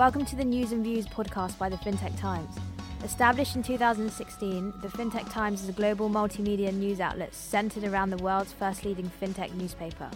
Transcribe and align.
Welcome 0.00 0.24
to 0.24 0.34
the 0.34 0.46
News 0.46 0.72
and 0.72 0.82
Views 0.82 1.06
podcast 1.06 1.58
by 1.58 1.68
the 1.68 1.76
FinTech 1.76 2.18
Times. 2.18 2.56
Established 3.04 3.54
in 3.54 3.62
2016, 3.62 4.72
the 4.80 4.88
FinTech 4.88 5.30
Times 5.30 5.62
is 5.62 5.68
a 5.68 5.72
global 5.72 6.08
multimedia 6.08 6.72
news 6.72 7.00
outlet 7.00 7.34
centered 7.34 7.84
around 7.84 8.08
the 8.08 8.16
world's 8.16 8.50
first 8.50 8.86
leading 8.86 9.10
FinTech 9.20 9.52
newspaper. 9.52 10.10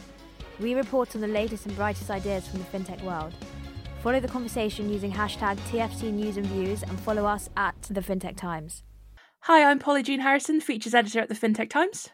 We 0.58 0.72
report 0.72 1.14
on 1.14 1.20
the 1.20 1.28
latest 1.28 1.66
and 1.66 1.76
brightest 1.76 2.10
ideas 2.10 2.48
from 2.48 2.60
the 2.60 2.64
FinTech 2.64 3.02
world. 3.02 3.34
Follow 4.02 4.20
the 4.20 4.26
conversation 4.26 4.90
using 4.90 5.12
hashtag 5.12 5.58
TFT 5.68 6.10
News 6.10 6.38
and 6.38 6.46
Views 6.46 6.82
and 6.82 6.98
follow 7.00 7.26
us 7.26 7.50
at 7.54 7.76
the 7.82 8.00
FinTech 8.00 8.38
Times. 8.38 8.84
Hi, 9.40 9.64
I'm 9.64 9.78
Polly 9.78 10.02
Jean 10.02 10.20
Harrison, 10.20 10.62
features 10.62 10.94
editor 10.94 11.20
at 11.20 11.28
the 11.28 11.34
FinTech 11.34 11.68
Times. 11.68 12.08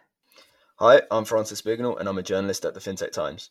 Hi, 0.80 1.02
I'm 1.08 1.24
Francis 1.24 1.62
Bignell 1.62 2.00
and 2.00 2.08
I'm 2.08 2.18
a 2.18 2.22
journalist 2.24 2.64
at 2.64 2.74
the 2.74 2.80
FinTech 2.80 3.12
Times. 3.12 3.50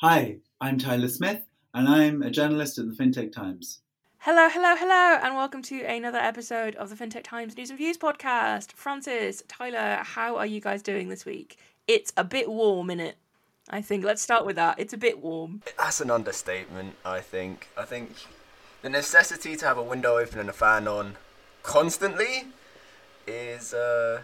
Hi, 0.00 0.38
I'm 0.60 0.78
Tyler 0.78 1.06
Smith 1.06 1.42
and 1.74 1.88
I'm 1.88 2.22
a 2.22 2.30
journalist 2.30 2.78
at 2.78 2.86
the 2.86 2.94
FinTech 2.94 3.32
Times. 3.32 3.80
Hello, 4.18 4.48
hello, 4.48 4.76
hello, 4.76 5.18
and 5.22 5.34
welcome 5.34 5.62
to 5.62 5.82
another 5.84 6.18
episode 6.18 6.74
of 6.76 6.90
the 6.90 6.96
FinTech 6.96 7.24
Times 7.24 7.56
News 7.56 7.70
and 7.70 7.78
Views 7.78 7.96
podcast. 7.96 8.72
Francis, 8.72 9.42
Tyler, 9.48 10.02
how 10.02 10.36
are 10.36 10.46
you 10.46 10.60
guys 10.60 10.82
doing 10.82 11.08
this 11.08 11.24
week? 11.24 11.56
It's 11.88 12.12
a 12.16 12.24
bit 12.24 12.50
warm, 12.50 12.90
in 12.90 13.00
it. 13.00 13.16
I 13.70 13.80
think 13.80 14.04
let's 14.04 14.20
start 14.20 14.44
with 14.44 14.56
that. 14.56 14.78
It's 14.78 14.92
a 14.92 14.98
bit 14.98 15.20
warm. 15.20 15.62
That's 15.78 16.00
an 16.00 16.10
understatement, 16.10 16.96
I 17.04 17.20
think. 17.20 17.68
I 17.76 17.84
think 17.84 18.26
the 18.82 18.90
necessity 18.90 19.56
to 19.56 19.66
have 19.66 19.78
a 19.78 19.82
window 19.82 20.18
open 20.18 20.40
and 20.40 20.50
a 20.50 20.52
fan 20.52 20.86
on 20.86 21.16
constantly 21.62 22.48
is 23.26 23.72
uh 23.72 24.20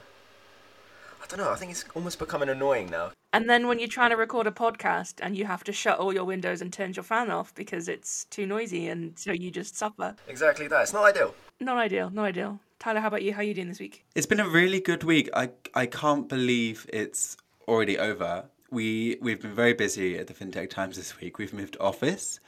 I 1.22 1.26
don't 1.28 1.38
know, 1.38 1.50
I 1.50 1.56
think 1.56 1.70
it's 1.70 1.84
almost 1.94 2.18
becoming 2.18 2.48
annoying 2.48 2.90
now. 2.90 3.12
And 3.32 3.48
then 3.48 3.66
when 3.68 3.78
you're 3.78 3.88
trying 3.88 4.10
to 4.10 4.16
record 4.16 4.46
a 4.46 4.50
podcast 4.50 5.16
and 5.22 5.36
you 5.36 5.44
have 5.44 5.62
to 5.64 5.72
shut 5.72 5.98
all 5.98 6.14
your 6.14 6.24
windows 6.24 6.62
and 6.62 6.72
turn 6.72 6.94
your 6.94 7.02
fan 7.02 7.30
off 7.30 7.54
because 7.54 7.86
it's 7.86 8.24
too 8.26 8.46
noisy 8.46 8.88
and 8.88 9.18
so 9.18 9.32
you 9.32 9.50
just 9.50 9.76
suffer. 9.76 10.16
Exactly 10.28 10.66
that. 10.68 10.82
It's 10.82 10.94
not 10.94 11.04
ideal. 11.04 11.34
Not 11.60 11.76
ideal, 11.76 12.10
not 12.10 12.24
ideal. 12.24 12.60
Tyler, 12.78 13.00
how 13.00 13.08
about 13.08 13.22
you? 13.22 13.34
How 13.34 13.40
are 13.40 13.44
you 13.44 13.54
doing 13.54 13.68
this 13.68 13.80
week? 13.80 14.04
It's 14.14 14.26
been 14.26 14.40
a 14.40 14.48
really 14.48 14.80
good 14.80 15.04
week. 15.04 15.28
I 15.34 15.50
I 15.74 15.86
can't 15.86 16.28
believe 16.28 16.86
it's 16.92 17.36
already 17.66 17.98
over. 17.98 18.44
We 18.70 19.18
we've 19.20 19.42
been 19.42 19.54
very 19.54 19.74
busy 19.74 20.16
at 20.16 20.26
the 20.28 20.34
FinTech 20.34 20.70
Times 20.70 20.96
this 20.96 21.20
week. 21.20 21.38
We've 21.38 21.52
moved 21.52 21.76
office, 21.80 22.40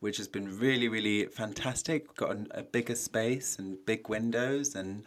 which 0.00 0.18
has 0.18 0.28
been 0.28 0.58
really 0.58 0.88
really 0.88 1.24
fantastic. 1.26 2.06
We've 2.08 2.16
got 2.16 2.36
a, 2.36 2.60
a 2.60 2.62
bigger 2.62 2.94
space 2.94 3.58
and 3.58 3.78
big 3.86 4.08
windows 4.08 4.74
and 4.76 5.04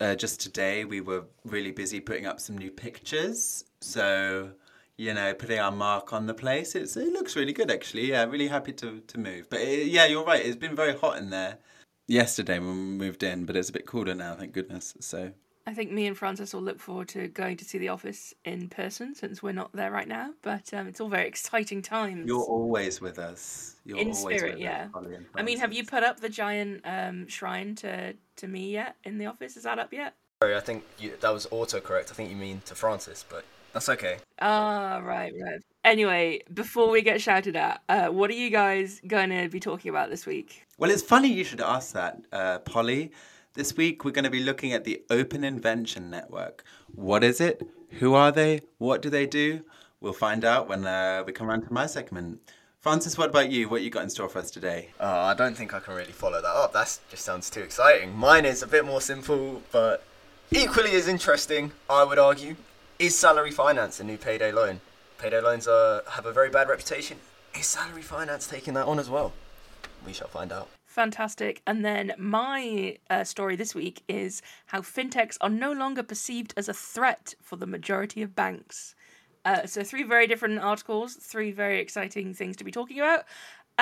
uh, 0.00 0.14
just 0.14 0.40
today 0.40 0.84
we 0.84 1.00
were 1.00 1.24
really 1.44 1.70
busy 1.70 2.00
putting 2.00 2.26
up 2.26 2.40
some 2.40 2.58
new 2.58 2.70
pictures. 2.70 3.64
So, 3.82 4.50
you 4.96 5.14
know, 5.14 5.34
putting 5.34 5.58
our 5.58 5.72
mark 5.72 6.12
on 6.12 6.26
the 6.26 6.34
place. 6.34 6.74
It's 6.74 6.96
it 6.96 7.12
looks 7.12 7.36
really 7.36 7.52
good 7.52 7.70
actually. 7.70 8.10
Yeah, 8.10 8.24
really 8.24 8.48
happy 8.48 8.72
to 8.74 9.00
to 9.00 9.18
move. 9.18 9.48
But 9.50 9.60
it, 9.60 9.88
yeah, 9.88 10.06
you're 10.06 10.24
right. 10.24 10.44
It's 10.44 10.56
been 10.56 10.76
very 10.76 10.96
hot 10.96 11.18
in 11.18 11.30
there 11.30 11.58
yesterday 12.06 12.58
when 12.58 12.68
we 12.68 13.06
moved 13.06 13.22
in, 13.22 13.44
but 13.44 13.56
it's 13.56 13.70
a 13.70 13.72
bit 13.72 13.86
cooler 13.86 14.14
now, 14.14 14.34
thank 14.34 14.52
goodness. 14.52 14.94
So 15.00 15.32
I 15.66 15.74
think 15.74 15.92
me 15.92 16.06
and 16.06 16.16
Francis 16.16 16.52
will 16.52 16.62
look 16.62 16.80
forward 16.80 17.08
to 17.10 17.28
going 17.28 17.56
to 17.58 17.64
see 17.64 17.78
the 17.78 17.88
office 17.88 18.34
in 18.44 18.68
person 18.68 19.14
since 19.14 19.42
we're 19.42 19.52
not 19.52 19.72
there 19.72 19.90
right 19.90 20.08
now. 20.08 20.30
But 20.42 20.72
um, 20.74 20.88
it's 20.88 21.00
all 21.00 21.08
very 21.08 21.28
exciting 21.28 21.82
times. 21.82 22.26
You're 22.26 22.42
always 22.42 23.00
with 23.00 23.18
us. 23.18 23.76
You're 23.84 23.98
in 23.98 24.12
always 24.12 24.18
spirit, 24.18 24.54
with 24.54 24.62
yeah. 24.62 24.88
Us, 24.94 25.04
I 25.34 25.42
mean, 25.42 25.58
have 25.58 25.72
you 25.72 25.84
put 25.84 26.02
up 26.02 26.20
the 26.20 26.28
giant 26.28 26.82
um, 26.84 27.28
shrine 27.28 27.74
to 27.76 28.14
to 28.36 28.48
me 28.48 28.72
yet 28.72 28.96
in 29.04 29.18
the 29.18 29.26
office? 29.26 29.56
Is 29.56 29.62
that 29.64 29.78
up 29.78 29.92
yet? 29.92 30.14
Sorry, 30.42 30.56
I 30.56 30.60
think 30.60 30.84
you, 30.98 31.12
that 31.20 31.32
was 31.32 31.46
autocorrect. 31.46 32.10
I 32.10 32.14
think 32.14 32.30
you 32.30 32.36
mean 32.36 32.62
to 32.64 32.74
Francis, 32.74 33.24
but 33.28 33.44
that's 33.72 33.88
okay. 33.88 34.18
Ah, 34.40 35.00
right, 35.04 35.32
right. 35.40 35.60
Anyway, 35.84 36.40
before 36.52 36.90
we 36.90 37.02
get 37.02 37.20
shouted 37.20 37.56
at, 37.56 37.82
uh, 37.88 38.08
what 38.08 38.30
are 38.30 38.34
you 38.34 38.50
guys 38.50 39.00
going 39.06 39.30
to 39.30 39.48
be 39.48 39.58
talking 39.58 39.88
about 39.88 40.10
this 40.10 40.26
week? 40.26 40.66
Well, 40.78 40.90
it's 40.90 41.02
funny 41.02 41.28
you 41.28 41.44
should 41.44 41.60
ask 41.60 41.92
that, 41.94 42.20
uh, 42.32 42.58
Polly. 42.60 43.10
This 43.54 43.76
week 43.76 44.04
we're 44.04 44.12
going 44.12 44.24
to 44.24 44.30
be 44.30 44.42
looking 44.42 44.72
at 44.72 44.84
the 44.84 45.02
Open 45.10 45.44
Invention 45.44 46.08
Network. 46.08 46.64
What 46.94 47.22
is 47.24 47.40
it? 47.40 47.68
Who 47.98 48.14
are 48.14 48.32
they? 48.32 48.60
What 48.78 49.02
do 49.02 49.10
they 49.10 49.26
do? 49.26 49.62
We'll 50.00 50.12
find 50.12 50.44
out 50.44 50.68
when 50.68 50.86
uh, 50.86 51.22
we 51.26 51.32
come 51.32 51.48
around 51.50 51.62
to 51.62 51.72
my 51.72 51.86
segment. 51.86 52.40
Francis, 52.80 53.16
what 53.16 53.28
about 53.30 53.50
you? 53.50 53.68
What 53.68 53.82
you 53.82 53.90
got 53.90 54.02
in 54.02 54.10
store 54.10 54.28
for 54.28 54.40
us 54.40 54.50
today? 54.50 54.90
Uh, 54.98 55.06
I 55.06 55.34
don't 55.34 55.56
think 55.56 55.72
I 55.74 55.78
can 55.80 55.94
really 55.94 56.10
follow 56.12 56.42
that 56.42 56.48
up. 56.48 56.72
That 56.72 56.98
just 57.10 57.24
sounds 57.24 57.48
too 57.50 57.60
exciting. 57.60 58.16
Mine 58.16 58.44
is 58.44 58.62
a 58.62 58.66
bit 58.66 58.84
more 58.84 59.00
simple, 59.00 59.62
but 59.70 60.02
equally 60.50 60.92
as 60.92 61.06
interesting, 61.06 61.72
I 61.88 62.02
would 62.02 62.18
argue. 62.18 62.56
Is 63.02 63.16
salary 63.16 63.50
finance 63.50 63.98
a 63.98 64.04
new 64.04 64.16
payday 64.16 64.52
loan? 64.52 64.80
Payday 65.18 65.40
loans 65.40 65.66
uh, 65.66 66.02
have 66.08 66.24
a 66.24 66.32
very 66.32 66.50
bad 66.50 66.68
reputation. 66.68 67.16
Is 67.58 67.66
salary 67.66 68.00
finance 68.00 68.46
taking 68.46 68.74
that 68.74 68.86
on 68.86 69.00
as 69.00 69.10
well? 69.10 69.32
We 70.06 70.12
shall 70.12 70.28
find 70.28 70.52
out. 70.52 70.68
Fantastic. 70.86 71.62
And 71.66 71.84
then 71.84 72.12
my 72.16 72.98
uh, 73.10 73.24
story 73.24 73.56
this 73.56 73.74
week 73.74 74.04
is 74.06 74.40
how 74.66 74.82
fintechs 74.82 75.36
are 75.40 75.50
no 75.50 75.72
longer 75.72 76.04
perceived 76.04 76.54
as 76.56 76.68
a 76.68 76.72
threat 76.72 77.34
for 77.42 77.56
the 77.56 77.66
majority 77.66 78.22
of 78.22 78.36
banks. 78.36 78.94
Uh, 79.44 79.66
so, 79.66 79.82
three 79.82 80.04
very 80.04 80.28
different 80.28 80.60
articles, 80.60 81.16
three 81.16 81.50
very 81.50 81.80
exciting 81.80 82.32
things 82.32 82.54
to 82.58 82.62
be 82.62 82.70
talking 82.70 83.00
about. 83.00 83.24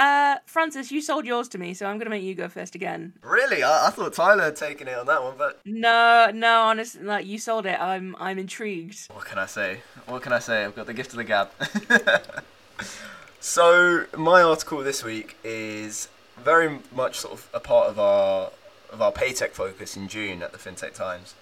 Uh, 0.00 0.38
Francis, 0.47 0.91
you 0.91 1.03
sold 1.03 1.27
yours 1.27 1.47
to 1.47 1.59
me, 1.59 1.75
so 1.75 1.84
I'm 1.84 1.99
going 1.99 2.06
to 2.06 2.11
make 2.11 2.22
you 2.22 2.34
go 2.34 2.49
first 2.49 2.75
again. 2.75 3.12
Really? 3.22 3.62
I, 3.62 3.88
I 3.88 3.91
thought 3.91 4.15
Tyler 4.15 4.44
had 4.44 4.56
taken 4.56 4.88
it 4.88 4.97
on 4.97 5.05
that 5.05 5.22
one, 5.22 5.34
but 5.37 5.61
No, 5.66 6.31
no, 6.33 6.62
honestly, 6.62 7.03
like 7.03 7.27
you 7.27 7.38
sold 7.38 7.66
it. 7.66 7.78
I'm, 7.78 8.16
I'm 8.19 8.38
intrigued. 8.38 9.09
what 9.12 9.27
can 9.27 9.37
I 9.37 9.44
say? 9.44 9.81
What 10.06 10.22
can 10.22 10.33
I 10.33 10.38
say? 10.38 10.65
I've 10.65 10.75
got 10.75 10.87
the 10.87 10.94
gift 10.94 11.11
of 11.11 11.19
the 11.19 11.25
gab. 11.25 11.50
so 13.41 14.06
my 14.16 14.41
article 14.41 14.78
this 14.78 15.05
week 15.05 15.37
is 15.44 16.09
very 16.38 16.78
much 16.97 17.19
sort 17.19 17.34
of 17.34 17.50
a 17.53 17.61
part 17.61 17.88
of 17.88 17.99
our 17.99 18.53
of 18.91 19.03
our 19.03 19.12
paytech 19.12 19.50
focus 19.50 19.99
in 19.99 20.09
June 20.09 20.43
at 20.43 20.53
the 20.53 20.59
FinTech 20.59 20.94
Times. 20.94 21.34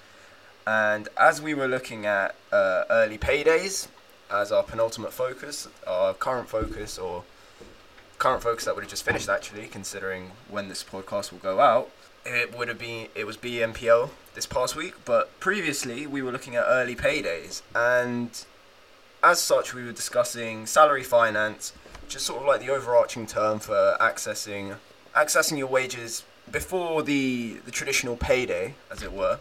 And 0.67 1.09
as 1.17 1.41
we 1.41 1.55
were 1.55 1.69
looking 1.69 2.07
at 2.07 2.35
uh, 2.51 2.83
early 2.91 3.19
paydays 3.19 3.87
as 4.31 4.51
our 4.51 4.65
penultimate 4.65 5.13
focus, 5.13 5.69
our 5.87 6.13
current 6.13 6.49
focus 6.49 6.99
or 6.99 7.23
current 8.19 8.43
focus 8.43 8.65
that 8.65 8.75
would 8.75 8.83
have 8.83 8.91
just 8.91 9.05
finished 9.05 9.29
actually, 9.29 9.67
considering 9.67 10.33
when 10.49 10.69
this 10.69 10.83
podcast 10.84 11.33
will 11.33 11.39
go 11.39 11.61
out, 11.61 11.91
it 12.27 12.56
would 12.56 12.69
have 12.69 12.79
been 12.79 13.09
it 13.15 13.27
was 13.27 13.37
BNPL 13.37 14.11
this 14.34 14.47
past 14.47 14.77
week, 14.77 14.95
but 15.05 15.39
previously 15.41 16.06
we 16.06 16.23
were 16.23 16.33
looking 16.33 16.57
at 16.57 16.65
early 16.67 16.95
paydays, 16.95 17.62
and 17.75 18.45
as 19.23 19.41
such 19.41 19.75
we 19.75 19.84
were 19.84 19.93
discussing 19.93 20.67
salary 20.67 21.03
finance, 21.03 21.73
which 22.05 22.17
is 22.17 22.23
sort 22.23 22.41
of 22.41 22.47
like 22.47 22.61
the 22.61 22.71
overarching 22.71 23.27
term 23.27 23.59
for 23.59 23.97
accessing 24.01 24.77
accessing 25.15 25.59
your 25.59 25.67
wages 25.67 26.25
before 26.51 27.03
the 27.03 27.59
the 27.65 27.71
traditional 27.71 28.17
payday, 28.17 28.75
as 28.91 29.03
it 29.03 29.12
were. 29.12 29.39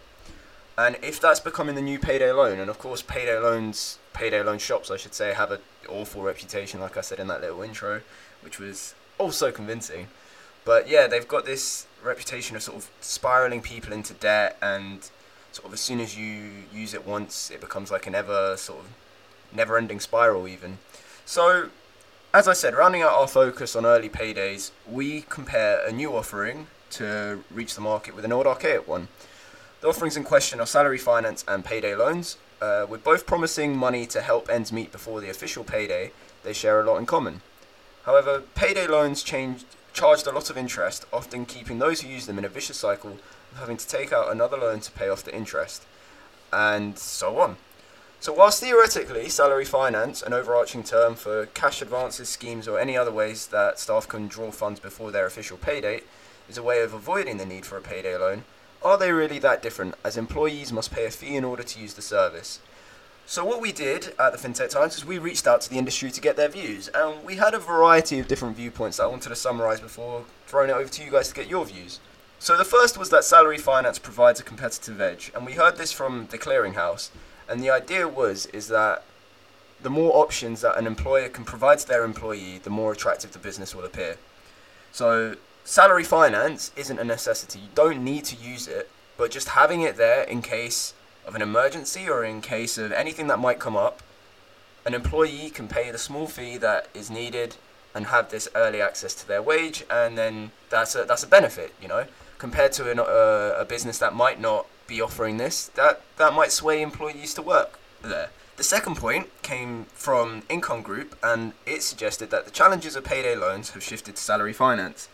And 0.78 0.96
if 1.02 1.20
that's 1.20 1.40
becoming 1.40 1.74
the 1.74 1.82
new 1.82 1.98
payday 1.98 2.32
loan, 2.32 2.60
and 2.60 2.70
of 2.70 2.78
course 2.78 3.02
payday 3.02 3.40
loans, 3.40 3.98
payday 4.14 4.44
loan 4.44 4.60
shops, 4.60 4.92
I 4.92 4.98
should 4.98 5.16
say, 5.16 5.34
have 5.34 5.52
an 5.52 5.60
awful 5.90 6.22
reputation, 6.22 6.80
like 6.80 6.98
I 6.98 7.02
said 7.02 7.20
in 7.20 7.28
that 7.28 7.42
little 7.42 7.64
intro, 7.64 8.02
which 8.47 8.59
was 8.59 8.96
also 9.18 9.52
convincing. 9.52 10.08
But 10.63 10.88
yeah, 10.88 11.06
they've 11.06 11.28
got 11.28 11.44
this 11.46 11.85
reputation 12.02 12.56
of 12.56 12.63
sort 12.63 12.78
of 12.78 12.90
spiraling 13.02 13.62
people 13.62 13.91
into 13.91 14.13
debt, 14.13 14.58
and 14.62 15.09
sort 15.52 15.66
of 15.68 15.74
as 15.74 15.81
soon 15.81 16.00
as 16.00 16.18
you 16.18 16.52
use 16.74 16.94
it 16.94 17.06
once, 17.06 17.52
it 17.52 17.59
becomes 17.59 17.91
like 17.91 18.07
an 18.07 18.16
ever 18.16 18.56
sort 18.56 18.80
of 18.80 18.86
never-ending 19.52 20.00
spiral, 20.00 20.47
even. 20.47 20.78
So, 21.25 21.72
as 22.34 22.47
I 22.47 22.53
said, 22.53 22.74
rounding 22.74 23.02
out 23.02 23.12
our 23.12 23.28
focus 23.28 23.75
on 23.75 23.86
early 23.86 24.07
paydays, 24.07 24.72
we 24.90 25.25
compare 25.28 25.86
a 25.86 25.91
new 25.91 26.16
offering 26.16 26.68
to 26.91 27.44
reach 27.52 27.75
the 27.75 27.81
market 27.81 28.16
with 28.16 28.24
an 28.24 28.31
old 28.31 28.47
archaic 28.47 28.88
one. 28.88 29.09
The 29.81 29.90
offerings 29.90 30.16
in 30.16 30.24
question 30.24 30.62
are 30.62 30.66
salary 30.66 30.97
finance 30.97 31.44
and 31.50 31.66
payday 31.66 31.96
loans. 31.96 32.38
Uh, 32.62 32.86
with 32.90 33.03
both 33.03 33.25
promising 33.25 33.75
money 33.75 34.06
to 34.07 34.22
help 34.22 34.50
ends 34.50 34.72
meet 34.72 34.94
before 34.94 35.19
the 35.19 35.30
official 35.30 35.66
payday, 35.66 36.12
they 36.44 36.53
share 36.53 36.80
a 36.80 36.86
lot 36.86 36.97
in 36.97 37.06
common. 37.06 37.41
However, 38.07 38.42
payday 38.56 38.88
loans 38.88 39.21
changed, 39.21 39.65
charged 39.92 40.25
a 40.27 40.31
lot 40.31 40.50
of 40.50 40.57
interest, 40.57 41.06
often 41.12 41.45
keeping 41.45 41.77
those 41.77 42.00
who 42.00 42.07
use 42.07 42.25
them 42.25 42.38
in 42.38 42.45
a 42.45 42.50
vicious 42.50 42.77
cycle 42.77 43.18
of 43.51 43.59
having 43.59 43.75
to 43.75 43.86
take 43.86 44.13
out 44.13 44.31
another 44.31 44.56
loan 44.56 44.80
to 44.80 44.92
pay 44.94 45.09
off 45.09 45.25
the 45.25 45.36
interest, 45.36 45.83
and 46.54 46.98
so 46.98 47.38
on. 47.39 47.57
So, 48.21 48.31
whilst 48.31 48.63
theoretically 48.63 49.27
salary 49.27 49.65
finance, 49.65 50.21
an 50.21 50.31
overarching 50.31 50.83
term 50.83 51.15
for 51.15 51.48
cash 51.48 51.81
advances, 51.81 52.30
schemes, 52.30 52.65
or 52.65 52.80
any 52.80 52.95
other 52.95 53.12
ways 53.12 53.48
that 53.48 53.77
staff 53.77 54.07
can 54.07 54.30
draw 54.30 54.51
funds 54.51 54.80
before 54.80 55.12
their 55.12 55.25
official 55.25 55.57
pay 55.57 55.81
date, 55.81 56.06
is 56.48 56.57
a 56.57 56.63
way 56.63 56.81
of 56.81 56.94
avoiding 56.94 57.36
the 57.36 57.45
need 57.45 57.65
for 57.65 57.77
a 57.77 57.81
payday 57.81 58.15
loan, 58.15 58.45
are 58.81 58.98
they 58.98 59.12
really 59.12 59.39
that 59.39 59.62
different, 59.62 59.95
as 60.06 60.15
employees 60.15 60.71
must 60.71 60.92
pay 60.92 61.06
a 61.06 61.12
fee 61.12 61.36
in 61.36 61.44
order 61.44 61.63
to 61.63 61.80
use 61.80 61.95
the 61.95 62.01
service? 62.01 62.60
So 63.29 63.44
what 63.44 63.59
we 63.59 63.74
did 63.74 64.13
at 64.18 64.31
the 64.31 64.38
FinTech 64.38 64.69
Times 64.69 64.95
is 64.95 65.03
we 65.03 65.18
reached 65.18 65.47
out 65.47 65.59
to 65.59 65.69
the 65.69 65.77
industry 65.77 66.12
to 66.12 66.21
get 66.21 66.38
their 66.38 66.47
views, 66.47 66.88
and 66.95 67.25
we 67.25 67.35
had 67.35 67.53
a 67.53 67.59
variety 67.59 68.19
of 68.19 68.27
different 68.29 68.56
viewpoints 68.56 68.95
that 68.95 69.03
I 69.03 69.07
wanted 69.07 69.27
to 69.27 69.35
summarise 69.35 69.81
before 69.81 70.24
throwing 70.45 70.69
it 70.69 70.74
over 70.74 70.88
to 70.88 71.03
you 71.03 71.12
guys 71.12 71.27
to 71.27 71.35
get 71.35 71.50
your 71.50 71.65
views. 71.65 72.00
So 72.39 72.56
the 72.56 72.63
first 72.63 72.97
was 72.97 73.09
that 73.09 73.25
salary 73.25 73.57
finance 73.57 74.00
provides 74.00 74.39
a 74.39 74.44
competitive 74.44 75.01
edge, 75.01 75.29
and 75.35 75.45
we 75.45 75.51
heard 75.51 75.75
this 75.75 75.91
from 75.91 76.27
the 76.31 76.38
clearinghouse, 76.38 77.09
and 77.50 77.62
the 77.62 77.69
idea 77.69 78.07
was 78.07 78.45
is 78.45 78.69
that 78.69 79.03
the 79.81 79.89
more 79.89 80.15
options 80.15 80.62
that 80.62 80.77
an 80.77 80.88
employer 80.88 81.27
can 81.27 81.44
provide 81.44 81.79
to 81.79 81.88
their 81.88 82.06
employee, 82.06 82.62
the 82.63 82.69
more 82.69 82.94
attractive 82.94 83.33
the 83.33 83.39
business 83.39 83.75
will 83.75 83.83
appear. 83.83 84.15
So 84.94 85.35
salary 85.65 86.06
finance 86.06 86.71
isn't 86.77 86.97
a 86.97 87.03
necessity. 87.03 87.59
You 87.59 87.69
don't 87.75 88.06
need 88.06 88.24
to 88.24 88.38
use 88.38 88.69
it, 88.69 88.89
but 89.18 89.31
just 89.31 89.50
having 89.50 89.81
it 89.81 89.97
there 89.97 90.24
in 90.24 90.41
case 90.41 90.94
of 91.27 91.35
an 91.35 91.41
emergency 91.41 92.09
or 92.09 92.24
in 92.24 92.41
case 92.41 92.77
of 92.77 92.91
anything 92.91 93.27
that 93.27 93.38
might 93.38 93.59
come 93.59 93.75
up, 93.75 94.01
an 94.85 94.94
employee 94.94 95.50
can 95.50 95.68
pay 95.68 95.91
the 95.91 95.97
small 95.97 96.27
fee 96.27 96.57
that 96.57 96.88
is 96.94 97.12
needed 97.12 97.57
and 97.94 98.07
have 98.07 98.29
this 98.29 98.47
early 98.56 98.81
access 98.81 99.13
to 99.15 99.27
their 99.27 99.41
wage, 99.41 99.83
and 99.89 100.18
then 100.18 100.51
that's 100.69 100.95
a 100.95 101.03
that's 101.03 101.24
a 101.24 101.27
benefit, 101.27 101.74
you 101.81 101.88
know, 101.88 102.06
compared 102.38 102.71
to 102.74 102.89
an, 102.89 103.00
uh, 103.00 103.56
a 103.57 103.65
business 103.65 103.97
that 103.97 104.13
might 104.13 104.39
not 104.39 104.65
be 104.88 105.01
offering 105.01 105.38
this. 105.38 105.68
That 105.75 106.01
that 106.18 106.33
might 106.33 106.51
sway 106.51 106.81
employees 106.81 107.33
to 107.33 107.41
work 107.41 107.79
there. 108.01 108.29
The 108.56 108.63
second 108.63 108.95
point 108.95 109.27
came 109.41 109.85
from 109.94 110.44
Income 110.50 110.81
Group, 110.83 111.15
and 111.21 111.53
it 111.65 111.83
suggested 111.83 112.29
that 112.31 112.45
the 112.45 112.51
challenges 112.51 112.95
of 112.95 113.03
payday 113.03 113.35
loans 113.35 113.71
have 113.71 113.83
shifted 113.83 114.15
to 114.15 114.21
salary 114.21 114.53
finance, 114.53 115.09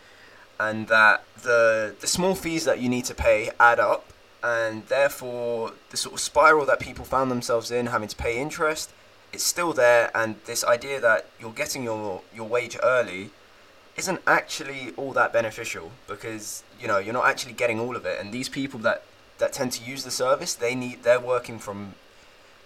and 0.59 0.87
that 0.87 1.23
the 1.41 1.95
the 1.99 2.07
small 2.07 2.35
fees 2.35 2.65
that 2.65 2.79
you 2.79 2.89
need 2.89 3.05
to 3.05 3.15
pay 3.15 3.49
add 3.59 3.79
up, 3.79 4.12
and 4.43 4.85
therefore 4.87 5.71
the 5.89 5.97
sort 5.97 6.13
of 6.13 6.19
spiral 6.19 6.65
that 6.65 6.79
people 6.79 7.05
found 7.05 7.31
themselves 7.31 7.71
in, 7.71 7.87
having 7.87 8.09
to 8.09 8.15
pay 8.15 8.39
interest, 8.39 8.91
it's 9.31 9.43
still 9.43 9.73
there, 9.73 10.11
and 10.13 10.35
this 10.45 10.63
idea 10.63 10.99
that 10.99 11.25
you're 11.39 11.51
getting 11.51 11.83
your 11.83 12.21
your 12.35 12.47
wage 12.47 12.77
early 12.83 13.31
isn't 13.95 14.19
actually 14.27 14.91
all 14.97 15.13
that 15.13 15.31
beneficial 15.31 15.91
because 16.07 16.63
you 16.79 16.87
know 16.87 16.97
you're 16.97 17.13
not 17.13 17.25
actually 17.25 17.53
getting 17.53 17.79
all 17.79 17.95
of 17.95 18.05
it, 18.05 18.19
and 18.19 18.31
these 18.33 18.49
people 18.49 18.79
that 18.81 19.03
that 19.39 19.53
tend 19.53 19.71
to 19.71 19.83
use 19.83 20.03
the 20.03 20.11
service, 20.11 20.53
they 20.53 20.75
need 20.75 21.03
they're 21.03 21.19
working 21.19 21.57
from 21.57 21.95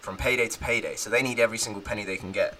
from 0.01 0.17
payday 0.17 0.47
to 0.47 0.59
payday, 0.59 0.95
so 0.95 1.09
they 1.09 1.21
need 1.21 1.39
every 1.39 1.57
single 1.57 1.81
penny 1.81 2.03
they 2.03 2.17
can 2.17 2.31
get. 2.31 2.57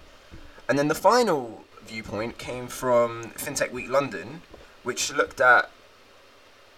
And 0.68 0.78
then 0.78 0.88
the 0.88 0.94
final 0.94 1.64
viewpoint 1.84 2.38
came 2.38 2.66
from 2.68 3.30
FinTech 3.36 3.72
Week 3.72 3.88
London, 3.88 4.42
which 4.82 5.12
looked 5.12 5.40
at 5.40 5.70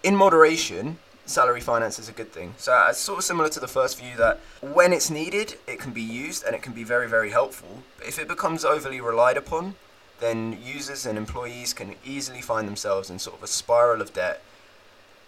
in 0.03 0.15
moderation 0.15 0.97
salary 1.31 1.61
finance 1.61 1.97
is 1.97 2.09
a 2.09 2.11
good 2.11 2.31
thing. 2.31 2.53
So 2.57 2.85
it's 2.89 2.99
sort 2.99 3.19
of 3.19 3.23
similar 3.23 3.49
to 3.49 3.59
the 3.59 3.67
first 3.67 3.99
view 3.99 4.15
that 4.17 4.39
when 4.61 4.93
it's 4.93 5.09
needed, 5.09 5.55
it 5.67 5.79
can 5.79 5.91
be 5.91 6.01
used 6.01 6.43
and 6.43 6.55
it 6.55 6.61
can 6.61 6.73
be 6.73 6.83
very, 6.83 7.07
very 7.07 7.31
helpful. 7.31 7.83
But 7.97 8.07
if 8.07 8.19
it 8.19 8.27
becomes 8.27 8.63
overly 8.63 9.01
relied 9.01 9.37
upon, 9.37 9.75
then 10.19 10.57
users 10.63 11.05
and 11.05 11.17
employees 11.17 11.73
can 11.73 11.95
easily 12.05 12.41
find 12.41 12.67
themselves 12.67 13.09
in 13.09 13.19
sort 13.19 13.37
of 13.37 13.43
a 13.43 13.47
spiral 13.47 14.01
of 14.01 14.13
debt 14.13 14.41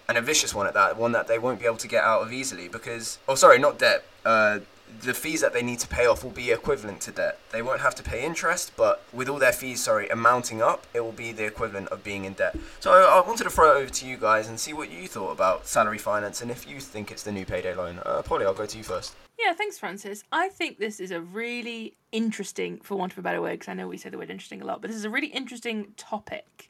and 0.07 0.17
a 0.17 0.21
vicious 0.21 0.53
one 0.53 0.67
at 0.67 0.73
that, 0.73 0.97
one 0.97 1.13
that 1.13 1.27
they 1.27 1.39
won't 1.39 1.59
be 1.59 1.65
able 1.65 1.77
to 1.77 1.87
get 1.87 2.03
out 2.03 2.21
of 2.21 2.31
easily 2.31 2.67
because, 2.67 3.17
oh, 3.27 3.35
sorry, 3.35 3.57
not 3.57 3.79
debt. 3.79 4.03
Uh, 4.25 4.59
the 5.01 5.13
fees 5.13 5.41
that 5.41 5.53
they 5.53 5.61
need 5.61 5.79
to 5.79 5.87
pay 5.87 6.05
off 6.05 6.23
will 6.23 6.31
be 6.31 6.51
equivalent 6.51 7.01
to 7.01 7.11
debt. 7.11 7.39
They 7.51 7.61
won't 7.61 7.81
have 7.81 7.95
to 7.95 8.03
pay 8.03 8.25
interest, 8.25 8.71
but 8.75 9.03
with 9.11 9.27
all 9.29 9.39
their 9.39 9.51
fees, 9.51 9.83
sorry, 9.83 10.07
amounting 10.09 10.61
up, 10.61 10.87
it 10.93 11.01
will 11.01 11.11
be 11.11 11.31
the 11.31 11.45
equivalent 11.45 11.89
of 11.89 12.03
being 12.03 12.25
in 12.25 12.33
debt. 12.33 12.55
So 12.79 12.91
I 12.91 13.25
wanted 13.25 13.45
to 13.45 13.49
throw 13.49 13.75
it 13.75 13.81
over 13.81 13.89
to 13.89 14.07
you 14.07 14.17
guys 14.17 14.47
and 14.47 14.59
see 14.59 14.73
what 14.73 14.91
you 14.91 15.07
thought 15.07 15.31
about 15.31 15.67
salary 15.67 15.97
finance 15.97 16.41
and 16.41 16.51
if 16.51 16.67
you 16.67 16.79
think 16.79 17.11
it's 17.11 17.23
the 17.23 17.31
new 17.31 17.45
payday 17.45 17.75
loan. 17.75 17.99
Uh, 18.05 18.21
Polly, 18.21 18.45
I'll 18.45 18.53
go 18.53 18.65
to 18.65 18.77
you 18.77 18.83
first. 18.83 19.15
Yeah, 19.39 19.53
thanks, 19.53 19.79
Francis. 19.79 20.23
I 20.31 20.49
think 20.49 20.77
this 20.77 20.99
is 20.99 21.11
a 21.11 21.19
really 21.19 21.95
interesting, 22.11 22.79
for 22.79 22.95
want 22.95 23.13
of 23.13 23.17
a 23.17 23.21
better 23.21 23.41
word, 23.41 23.53
because 23.53 23.69
I 23.69 23.73
know 23.73 23.87
we 23.87 23.97
say 23.97 24.09
the 24.09 24.17
word 24.17 24.29
interesting 24.29 24.61
a 24.61 24.65
lot, 24.65 24.81
but 24.81 24.89
this 24.89 24.97
is 24.97 25.05
a 25.05 25.09
really 25.09 25.27
interesting 25.27 25.93
topic. 25.97 26.69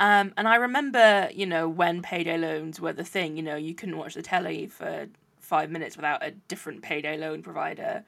Um, 0.00 0.32
and 0.36 0.46
I 0.46 0.56
remember, 0.56 1.30
you 1.32 1.46
know, 1.46 1.68
when 1.68 2.02
payday 2.02 2.36
loans 2.36 2.80
were 2.80 2.92
the 2.92 3.04
thing, 3.04 3.36
you 3.36 3.42
know, 3.42 3.56
you 3.56 3.74
couldn't 3.74 3.96
watch 3.96 4.14
the 4.14 4.22
telly 4.22 4.66
for 4.66 5.08
five 5.44 5.70
minutes 5.70 5.96
without 5.96 6.24
a 6.24 6.32
different 6.32 6.82
payday 6.82 7.16
loan 7.16 7.42
provider 7.42 8.04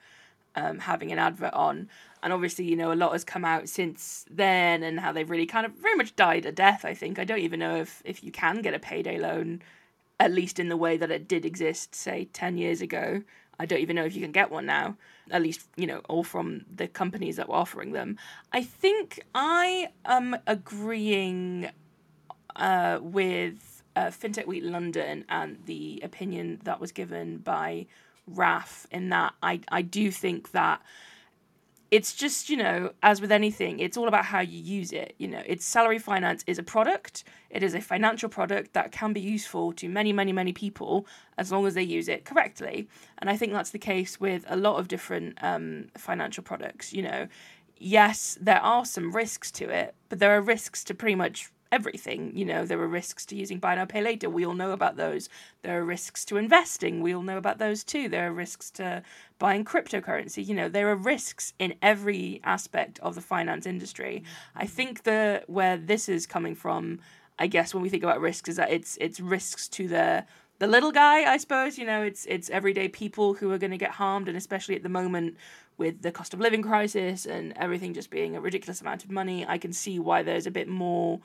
um, 0.57 0.79
having 0.79 1.11
an 1.11 1.19
advert 1.19 1.53
on. 1.53 1.87
And 2.23 2.33
obviously, 2.33 2.65
you 2.65 2.75
know, 2.75 2.91
a 2.91 2.95
lot 2.95 3.13
has 3.13 3.23
come 3.23 3.45
out 3.45 3.69
since 3.69 4.25
then 4.29 4.83
and 4.83 4.99
how 4.99 5.11
they've 5.11 5.29
really 5.29 5.45
kind 5.45 5.65
of 5.65 5.73
very 5.73 5.95
much 5.95 6.15
died 6.15 6.45
a 6.45 6.51
death, 6.51 6.83
I 6.83 6.93
think. 6.93 7.19
I 7.19 7.23
don't 7.23 7.39
even 7.39 7.59
know 7.59 7.75
if, 7.75 8.01
if 8.03 8.23
you 8.23 8.31
can 8.31 8.61
get 8.61 8.73
a 8.73 8.79
payday 8.79 9.19
loan, 9.19 9.61
at 10.19 10.33
least 10.33 10.59
in 10.59 10.67
the 10.67 10.75
way 10.75 10.97
that 10.97 11.11
it 11.11 11.27
did 11.27 11.45
exist, 11.45 11.93
say, 11.93 12.27
10 12.33 12.57
years 12.57 12.81
ago. 12.81 13.21
I 13.59 13.65
don't 13.65 13.79
even 13.79 13.95
know 13.95 14.05
if 14.05 14.15
you 14.15 14.21
can 14.21 14.31
get 14.31 14.51
one 14.51 14.65
now, 14.65 14.97
at 15.31 15.41
least, 15.41 15.67
you 15.75 15.87
know, 15.87 16.01
all 16.09 16.23
from 16.23 16.65
the 16.75 16.87
companies 16.87 17.35
that 17.37 17.49
were 17.49 17.55
offering 17.55 17.91
them. 17.91 18.17
I 18.51 18.63
think 18.63 19.19
I 19.33 19.89
am 20.05 20.37
agreeing 20.47 21.69
uh, 22.55 22.99
with 23.01 23.76
uh, 23.97 24.11
FinTech 24.11 24.45
Week 24.45 24.63
London 24.63 25.25
and 25.27 25.57
the 25.65 25.99
opinion 26.03 26.59
that 26.63 26.79
was 26.79 26.91
given 26.91 27.39
by 27.39 27.87
Raf 28.27 28.85
in 28.91 29.09
that 29.09 29.33
I, 29.41 29.61
I 29.69 29.81
do 29.81 30.11
think 30.11 30.51
that 30.51 30.81
it's 31.89 32.13
just, 32.13 32.49
you 32.49 32.57
know, 32.57 32.91
as 33.01 33.21
with 33.21 33.31
anything, 33.31 33.79
it's 33.79 33.97
all 33.97 34.09
about 34.09 34.25
how 34.25 34.41
you 34.41 34.59
use 34.59 34.91
it. 34.91 35.15
You 35.17 35.29
know, 35.29 35.41
it's 35.45 35.65
salary 35.65 35.97
finance 35.97 36.43
is 36.45 36.59
a 36.59 36.63
product. 36.63 37.23
It 37.49 37.63
is 37.63 37.73
a 37.73 37.81
financial 37.81 38.29
product 38.29 38.73
that 38.73 38.91
can 38.91 39.13
be 39.13 39.21
useful 39.21 39.71
to 39.73 39.87
many, 39.87 40.11
many, 40.13 40.33
many 40.33 40.53
people 40.53 41.07
as 41.37 41.51
long 41.51 41.65
as 41.65 41.73
they 41.73 41.83
use 41.83 42.07
it 42.09 42.25
correctly. 42.25 42.89
And 43.19 43.29
I 43.29 43.37
think 43.37 43.53
that's 43.53 43.71
the 43.71 43.79
case 43.79 44.19
with 44.19 44.43
a 44.47 44.57
lot 44.57 44.79
of 44.79 44.89
different 44.89 45.41
um, 45.41 45.87
financial 45.97 46.43
products. 46.43 46.91
You 46.93 47.03
know, 47.03 47.27
yes, 47.77 48.37
there 48.39 48.61
are 48.61 48.85
some 48.85 49.15
risks 49.15 49.49
to 49.51 49.69
it, 49.69 49.95
but 50.09 50.19
there 50.19 50.37
are 50.37 50.41
risks 50.41 50.83
to 50.83 50.93
pretty 50.93 51.15
much 51.15 51.49
everything. 51.71 52.31
You 52.35 52.45
know, 52.45 52.65
there 52.65 52.79
are 52.79 52.87
risks 52.87 53.25
to 53.27 53.35
using 53.35 53.59
buy 53.59 53.75
now, 53.75 53.85
pay 53.85 54.01
later. 54.01 54.29
We 54.29 54.45
all 54.45 54.53
know 54.53 54.71
about 54.71 54.97
those. 54.97 55.29
There 55.61 55.79
are 55.79 55.85
risks 55.85 56.25
to 56.25 56.37
investing. 56.37 57.01
We 57.01 57.13
all 57.13 57.23
know 57.23 57.37
about 57.37 57.59
those 57.59 57.83
too. 57.83 58.09
There 58.09 58.27
are 58.27 58.33
risks 58.33 58.69
to 58.71 59.03
buying 59.39 59.65
cryptocurrency. 59.65 60.45
You 60.45 60.55
know, 60.55 60.69
there 60.69 60.89
are 60.89 60.95
risks 60.95 61.53
in 61.59 61.75
every 61.81 62.41
aspect 62.43 62.99
of 62.99 63.15
the 63.15 63.21
finance 63.21 63.65
industry. 63.65 64.23
I 64.55 64.65
think 64.65 65.03
the 65.03 65.43
where 65.47 65.77
this 65.77 66.09
is 66.09 66.25
coming 66.25 66.55
from, 66.55 66.99
I 67.39 67.47
guess, 67.47 67.73
when 67.73 67.83
we 67.83 67.89
think 67.89 68.03
about 68.03 68.21
risks, 68.21 68.49
is 68.49 68.55
that 68.55 68.71
it's 68.71 68.97
it's 69.01 69.19
risks 69.19 69.67
to 69.69 69.87
the 69.87 70.25
the 70.59 70.67
little 70.67 70.91
guy. 70.91 71.31
I 71.31 71.37
suppose 71.37 71.77
you 71.77 71.85
know, 71.85 72.01
it's 72.01 72.25
it's 72.25 72.49
everyday 72.49 72.87
people 72.87 73.35
who 73.35 73.51
are 73.51 73.57
going 73.57 73.71
to 73.71 73.77
get 73.77 73.91
harmed, 73.91 74.27
and 74.27 74.37
especially 74.37 74.75
at 74.75 74.83
the 74.83 74.89
moment 74.89 75.37
with 75.77 76.01
the 76.01 76.11
cost 76.11 76.33
of 76.33 76.39
living 76.39 76.63
crisis 76.63 77.25
and 77.25 77.53
everything 77.55 77.93
just 77.93 78.09
being 78.09 78.35
a 78.35 78.41
ridiculous 78.41 78.81
amount 78.81 79.03
of 79.03 79.11
money, 79.11 79.45
I 79.47 79.57
can 79.57 79.71
see 79.71 79.99
why 79.99 80.23
there's 80.23 80.47
a 80.47 80.51
bit 80.51 80.67
more 80.67 81.19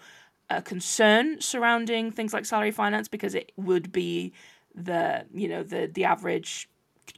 uh, 0.52 0.60
concern 0.60 1.40
surrounding 1.40 2.10
things 2.10 2.32
like 2.32 2.44
salary 2.44 2.70
finance 2.70 3.08
because 3.08 3.34
it 3.34 3.52
would 3.56 3.90
be 3.90 4.32
the 4.74 5.24
you 5.32 5.48
know 5.48 5.62
the 5.62 5.90
the 5.92 6.04
average 6.04 6.68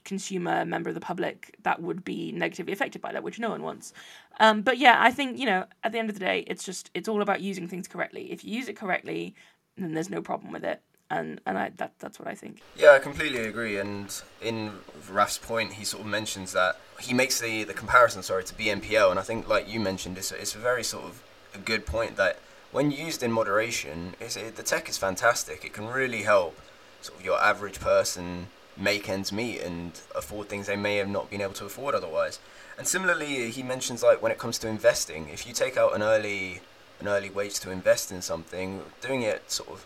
consumer 0.03 0.65
member 0.65 0.89
of 0.89 0.95
the 0.95 1.01
public 1.01 1.55
that 1.63 1.81
would 1.81 2.03
be 2.03 2.31
negatively 2.31 2.73
affected 2.73 3.01
by 3.01 3.11
that, 3.11 3.23
which 3.23 3.39
no 3.39 3.49
one 3.49 3.61
wants. 3.61 3.93
Um, 4.39 4.61
but 4.61 4.77
yeah, 4.77 4.97
I 4.99 5.11
think 5.11 5.37
you 5.37 5.45
know 5.45 5.65
at 5.83 5.91
the 5.91 5.99
end 5.99 6.09
of 6.09 6.15
the 6.15 6.19
day, 6.19 6.45
it's 6.47 6.63
just 6.63 6.89
it's 6.93 7.09
all 7.09 7.21
about 7.21 7.41
using 7.41 7.67
things 7.67 7.87
correctly. 7.87 8.31
If 8.31 8.45
you 8.45 8.55
use 8.55 8.69
it 8.69 8.77
correctly, 8.77 9.35
then 9.77 9.93
there's 9.93 10.09
no 10.09 10.21
problem 10.21 10.53
with 10.53 10.63
it. 10.63 10.81
And 11.09 11.41
and 11.45 11.57
I 11.57 11.71
that 11.75 11.93
that's 11.99 12.17
what 12.17 12.29
I 12.29 12.35
think. 12.35 12.61
Yeah, 12.77 12.91
I 12.91 12.99
completely 12.99 13.45
agree. 13.45 13.77
And 13.77 14.13
in 14.41 14.71
Raf's 15.11 15.37
point, 15.37 15.73
he 15.73 15.83
sort 15.83 16.01
of 16.01 16.07
mentions 16.07 16.53
that 16.53 16.79
he 17.01 17.13
makes 17.13 17.41
the 17.41 17.65
the 17.65 17.73
comparison, 17.73 18.23
sorry, 18.23 18.45
to 18.45 18.55
BNPL, 18.55 19.11
and 19.11 19.19
I 19.19 19.23
think 19.23 19.49
like 19.49 19.67
you 19.67 19.81
mentioned, 19.81 20.17
it's 20.17 20.31
it's 20.31 20.55
a 20.55 20.59
very 20.59 20.83
sort 20.83 21.03
of 21.03 21.21
a 21.53 21.57
good 21.57 21.85
point 21.85 22.15
that 22.15 22.39
when 22.75 22.91
used 22.91 23.23
in 23.23 23.31
moderation, 23.31 24.15
it, 24.19 24.57
the 24.57 24.61
tech 24.61 24.89
is 24.89 24.97
fantastic. 24.97 25.63
It 25.63 25.71
can 25.71 25.87
really 25.87 26.23
help 26.23 26.59
sort 26.99 27.17
of 27.17 27.23
your 27.23 27.41
average 27.41 27.79
person 27.79 28.47
make 28.75 29.07
ends 29.07 29.31
meet 29.31 29.61
and 29.61 29.97
afford 30.13 30.49
things 30.49 30.67
they 30.67 30.75
may 30.75 30.97
have 30.97 31.07
not 31.07 31.29
been 31.29 31.39
able 31.39 31.53
to 31.53 31.63
afford 31.63 31.95
otherwise. 31.95 32.37
And 32.77 32.85
similarly, 32.85 33.49
he 33.49 33.63
mentions 33.63 34.03
like 34.03 34.21
when 34.21 34.33
it 34.33 34.37
comes 34.37 34.57
to 34.59 34.67
investing, 34.67 35.29
if 35.29 35.47
you 35.47 35.53
take 35.53 35.77
out 35.77 35.95
an 35.95 36.03
early 36.03 36.59
an 36.99 37.07
early 37.07 37.29
wage 37.29 37.61
to 37.61 37.71
invest 37.71 38.11
in 38.11 38.21
something, 38.21 38.81
doing 38.99 39.21
it 39.21 39.49
sort 39.49 39.69
of 39.69 39.85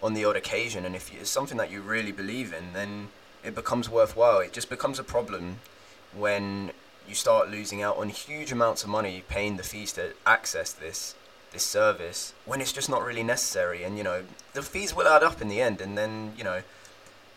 on 0.00 0.14
the 0.14 0.24
odd 0.24 0.36
occasion, 0.36 0.86
and 0.86 0.94
if 0.94 1.12
it's 1.12 1.28
something 1.28 1.58
that 1.58 1.72
you 1.72 1.80
really 1.80 2.12
believe 2.12 2.52
in, 2.52 2.72
then 2.72 3.08
it 3.42 3.56
becomes 3.56 3.90
worthwhile. 3.90 4.38
It 4.38 4.52
just 4.52 4.70
becomes 4.70 5.00
a 5.00 5.04
problem 5.04 5.58
when 6.16 6.70
you 7.08 7.16
start 7.16 7.50
losing 7.50 7.82
out 7.82 7.96
on 7.96 8.10
huge 8.10 8.52
amounts 8.52 8.84
of 8.84 8.90
money 8.90 9.24
paying 9.28 9.56
the 9.56 9.64
fees 9.64 9.92
to 9.94 10.12
access 10.24 10.72
this 10.72 11.16
this 11.52 11.64
service 11.64 12.34
when 12.44 12.60
it's 12.60 12.72
just 12.72 12.88
not 12.88 13.02
really 13.04 13.22
necessary 13.22 13.82
and 13.82 13.96
you 13.96 14.04
know 14.04 14.22
the 14.52 14.62
fees 14.62 14.94
will 14.94 15.06
add 15.06 15.22
up 15.22 15.40
in 15.40 15.48
the 15.48 15.60
end 15.60 15.80
and 15.80 15.96
then 15.96 16.32
you 16.36 16.44
know 16.44 16.60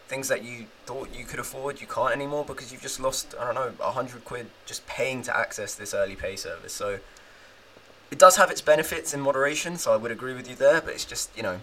things 0.07 0.27
that 0.27 0.43
you 0.43 0.65
thought 0.85 1.07
you 1.15 1.23
could 1.23 1.39
afford 1.39 1.79
you 1.79 1.87
can't 1.87 2.13
anymore 2.13 2.43
because 2.43 2.71
you've 2.71 2.81
just 2.81 2.99
lost 2.99 3.33
i 3.39 3.45
don't 3.45 3.55
know 3.55 3.71
a 3.79 3.91
hundred 3.91 4.25
quid 4.25 4.47
just 4.65 4.85
paying 4.85 5.21
to 5.21 5.35
access 5.35 5.75
this 5.75 5.93
early 5.93 6.15
pay 6.15 6.35
service. 6.35 6.73
So 6.73 6.99
it 8.11 8.19
does 8.19 8.35
have 8.35 8.51
its 8.51 8.59
benefits 8.59 9.13
in 9.13 9.21
moderation 9.21 9.77
so 9.77 9.93
i 9.93 9.95
would 9.95 10.11
agree 10.11 10.33
with 10.33 10.49
you 10.49 10.55
there 10.55 10.81
but 10.81 10.93
it's 10.93 11.05
just 11.05 11.35
you 11.37 11.43
know 11.43 11.59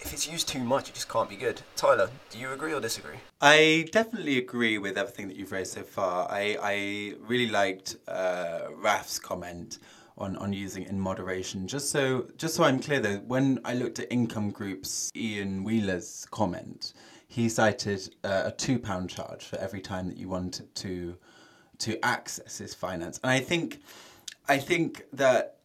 if 0.00 0.12
it's 0.12 0.28
used 0.30 0.48
too 0.48 0.58
much 0.58 0.88
it 0.88 0.94
just 0.94 1.08
can't 1.08 1.30
be 1.30 1.36
good. 1.36 1.62
Tyler 1.76 2.10
do 2.30 2.38
you 2.38 2.52
agree 2.52 2.74
or 2.74 2.80
disagree? 2.80 3.16
I 3.40 3.88
definitely 3.92 4.38
agree 4.38 4.76
with 4.76 4.98
everything 4.98 5.28
that 5.28 5.36
you've 5.36 5.52
raised 5.52 5.72
so 5.72 5.82
far. 5.82 6.28
I, 6.30 6.58
I 6.60 7.14
really 7.26 7.48
liked 7.48 7.96
uh, 8.06 8.62
Raf's 8.76 9.18
comment 9.18 9.78
on, 10.16 10.36
on 10.36 10.52
using 10.52 10.84
in 10.84 10.98
moderation. 10.98 11.66
Just 11.66 11.90
so 11.90 12.26
just 12.36 12.54
so 12.54 12.64
I'm 12.64 12.80
clear 12.80 13.00
though, 13.00 13.16
when 13.18 13.60
I 13.64 13.74
looked 13.74 13.98
at 13.98 14.12
income 14.12 14.50
groups, 14.50 15.10
Ian 15.16 15.64
Wheeler's 15.64 16.26
comment, 16.30 16.92
he 17.26 17.48
cited 17.48 18.14
uh, 18.24 18.44
a 18.46 18.52
two 18.52 18.78
pound 18.78 19.10
charge 19.10 19.44
for 19.44 19.58
every 19.58 19.80
time 19.80 20.08
that 20.08 20.16
you 20.16 20.28
wanted 20.28 20.74
to 20.76 21.16
to 21.78 22.04
access 22.04 22.58
his 22.58 22.74
finance, 22.74 23.18
and 23.22 23.30
I 23.32 23.40
think 23.40 23.80
I 24.48 24.58
think 24.58 25.04
that 25.12 25.56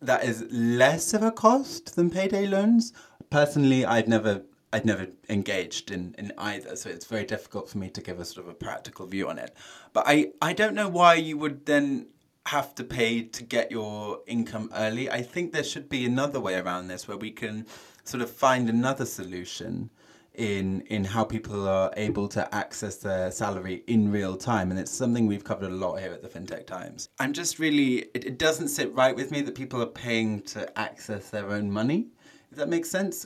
that 0.00 0.24
is 0.24 0.44
less 0.50 1.14
of 1.14 1.22
a 1.22 1.32
cost 1.32 1.96
than 1.96 2.10
payday 2.10 2.46
loans, 2.46 2.92
personally, 3.30 3.84
I've 3.84 4.08
never 4.08 4.42
I've 4.72 4.84
never 4.84 5.06
engaged 5.28 5.90
in, 5.90 6.14
in 6.18 6.32
either, 6.36 6.76
so 6.76 6.90
it's 6.90 7.06
very 7.06 7.24
difficult 7.24 7.70
for 7.70 7.78
me 7.78 7.88
to 7.90 8.00
give 8.00 8.20
a 8.20 8.24
sort 8.24 8.46
of 8.46 8.52
a 8.52 8.54
practical 8.54 9.06
view 9.06 9.28
on 9.28 9.38
it. 9.38 9.54
But 9.92 10.04
I, 10.06 10.32
I 10.42 10.52
don't 10.52 10.74
know 10.74 10.88
why 10.88 11.14
you 11.14 11.38
would 11.38 11.64
then 11.66 12.08
have 12.46 12.74
to 12.76 12.84
pay 12.84 13.22
to 13.22 13.42
get 13.42 13.70
your 13.70 14.20
income 14.26 14.70
early. 14.74 15.10
I 15.10 15.22
think 15.22 15.52
there 15.52 15.64
should 15.64 15.88
be 15.88 16.06
another 16.06 16.40
way 16.40 16.54
around 16.54 16.88
this 16.88 17.08
where 17.08 17.16
we 17.16 17.30
can 17.30 17.66
sort 18.04 18.22
of 18.22 18.30
find 18.30 18.68
another 18.68 19.04
solution 19.04 19.90
in 20.36 20.82
in 20.82 21.02
how 21.02 21.24
people 21.24 21.66
are 21.66 21.92
able 21.96 22.28
to 22.28 22.54
access 22.54 22.96
their 22.98 23.30
salary 23.30 23.82
in 23.86 24.12
real 24.12 24.36
time 24.36 24.70
and 24.70 24.78
it's 24.78 24.90
something 24.90 25.26
we've 25.26 25.44
covered 25.44 25.70
a 25.70 25.74
lot 25.74 25.96
here 25.96 26.12
at 26.12 26.22
the 26.22 26.28
fintech 26.28 26.66
times 26.66 27.08
i'm 27.20 27.32
just 27.32 27.58
really 27.58 28.06
it, 28.14 28.26
it 28.26 28.38
doesn't 28.38 28.68
sit 28.68 28.92
right 28.94 29.16
with 29.16 29.30
me 29.30 29.40
that 29.40 29.54
people 29.54 29.80
are 29.80 29.86
paying 29.86 30.42
to 30.42 30.78
access 30.78 31.30
their 31.30 31.50
own 31.50 31.70
money 31.70 32.08
if 32.50 32.58
that 32.58 32.68
makes 32.68 32.90
sense 32.90 33.24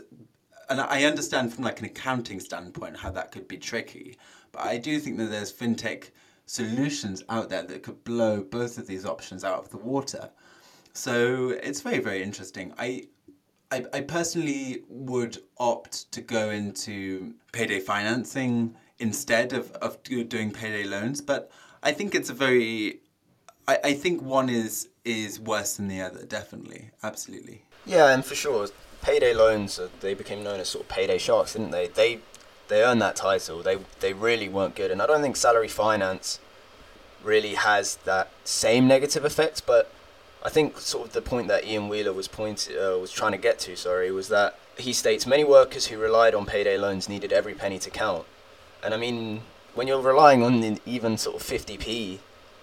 and 0.69 0.81
i 0.81 1.03
understand 1.03 1.53
from 1.53 1.65
like 1.65 1.81
an 1.81 1.87
accounting 1.87 2.39
standpoint 2.39 2.97
how 2.97 3.11
that 3.11 3.33
could 3.33 3.49
be 3.49 3.57
tricky 3.57 4.17
but 4.53 4.63
i 4.63 4.79
do 4.79 5.01
think 5.01 5.19
that 5.19 5.31
there's 5.31 5.53
fintech 5.53 6.11
solutions 6.51 7.23
out 7.29 7.49
there 7.49 7.63
that 7.63 7.83
could 7.83 8.03
blow 8.03 8.43
both 8.43 8.77
of 8.79 8.87
these 8.87 9.05
options 9.07 9.45
out 9.45 9.59
of 9.59 9.71
the 9.71 9.77
water 9.77 10.31
so 10.93 11.51
it's 11.63 11.81
very 11.81 12.01
very 12.01 12.23
interesting 12.23 12.73
i 12.79 13.07
I, 13.73 13.85
I 13.93 14.01
personally 14.01 14.83
would 14.89 15.39
opt 15.59 16.11
to 16.11 16.21
go 16.21 16.51
into 16.51 17.35
payday 17.53 17.79
financing 17.79 18.75
instead 18.99 19.53
of, 19.53 19.71
of 19.73 20.03
doing 20.03 20.51
payday 20.51 20.85
loans, 20.85 21.21
but 21.21 21.51
I 21.83 21.93
think 21.93 22.15
it's 22.15 22.31
a 22.31 22.35
very 22.35 23.01
I, 23.69 23.79
I 23.85 23.93
think 23.95 24.23
one 24.23 24.49
is 24.49 24.89
is 25.05 25.41
worse 25.41 25.77
than 25.77 25.89
the 25.89 26.01
other, 26.01 26.25
definitely. 26.25 26.91
Absolutely. 27.03 27.63
Yeah, 27.87 28.13
and 28.13 28.25
for 28.25 28.35
sure, 28.35 28.69
payday 29.03 29.35
loans 29.35 29.81
they 30.01 30.15
became 30.15 30.43
known 30.43 30.61
as 30.61 30.69
sort 30.69 30.85
of 30.85 30.89
payday 30.89 31.19
sharks, 31.19 31.53
didn't 31.55 31.71
they? 31.71 31.87
They 31.87 32.21
they 32.71 32.83
earned 32.83 33.03
that 33.03 33.17
title. 33.17 33.63
They 33.63 33.79
they 33.99 34.15
really 34.15 34.49
weren't 34.49 34.75
good, 34.75 34.91
and 34.91 35.03
I 35.03 35.07
don't 35.07 35.21
think 35.21 35.37
salary 35.37 35.69
finance 35.69 36.39
really 37.23 37.55
has 37.55 37.97
that 38.05 38.31
same 38.45 38.89
negative 38.89 39.25
effect, 39.27 39.67
but 39.67 39.93
I 40.43 40.49
think 40.49 40.79
sort 40.79 41.09
of 41.09 41.13
the 41.13 41.21
point 41.21 41.49
that 41.49 41.67
Ian 41.67 41.91
Wheeler 41.91 42.15
was 42.15 42.29
point 42.29 42.71
uh, 42.71 42.99
was 42.99 43.11
trying 43.11 43.33
to 43.33 43.39
get 43.39 43.59
to, 43.61 43.77
sorry, 43.77 44.11
was 44.11 44.29
that 44.29 44.59
he 44.79 44.95
states 44.95 45.27
many 45.27 45.45
workers 45.45 45.89
who 45.89 45.99
relied 45.99 46.35
on 46.35 46.47
payday 46.47 46.79
loans 46.79 47.09
needed 47.09 47.33
every 47.33 47.53
penny 47.53 47.79
to 47.81 47.91
count, 47.91 48.25
and 48.83 48.95
I 48.95 48.97
mean 48.97 49.43
when 49.75 49.87
you're 49.87 50.01
relying 50.01 50.43
on 50.43 50.79
even 50.87 51.17
sort 51.17 51.37
of 51.37 51.43
50p, 51.43 52.19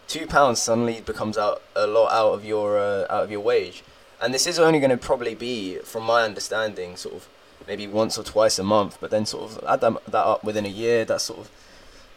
two 0.07 0.27
pounds 0.27 0.61
suddenly 0.61 0.99
becomes 1.01 1.37
out 1.37 1.61
a 1.75 1.87
lot 1.87 2.11
out 2.11 2.33
of 2.33 2.43
your 2.43 2.79
uh, 2.79 3.05
out 3.09 3.25
of 3.25 3.31
your 3.31 3.41
wage, 3.41 3.83
and 4.21 4.33
this 4.33 4.47
is 4.47 4.57
only 4.57 4.79
going 4.79 4.89
to 4.89 4.97
probably 4.97 5.35
be, 5.35 5.77
from 5.79 6.03
my 6.03 6.23
understanding, 6.23 6.95
sort 6.95 7.15
of 7.15 7.27
maybe 7.65 7.87
once 7.87 8.17
or 8.17 8.23
twice 8.23 8.59
a 8.59 8.63
month, 8.63 8.97
but 8.99 9.09
then 9.09 9.25
sort 9.25 9.51
of 9.51 9.63
add 9.67 9.81
that, 9.81 10.05
that 10.05 10.25
up 10.25 10.43
within 10.43 10.65
a 10.65 10.69
year, 10.69 11.05
that's 11.05 11.23
sort 11.25 11.39
of 11.39 11.51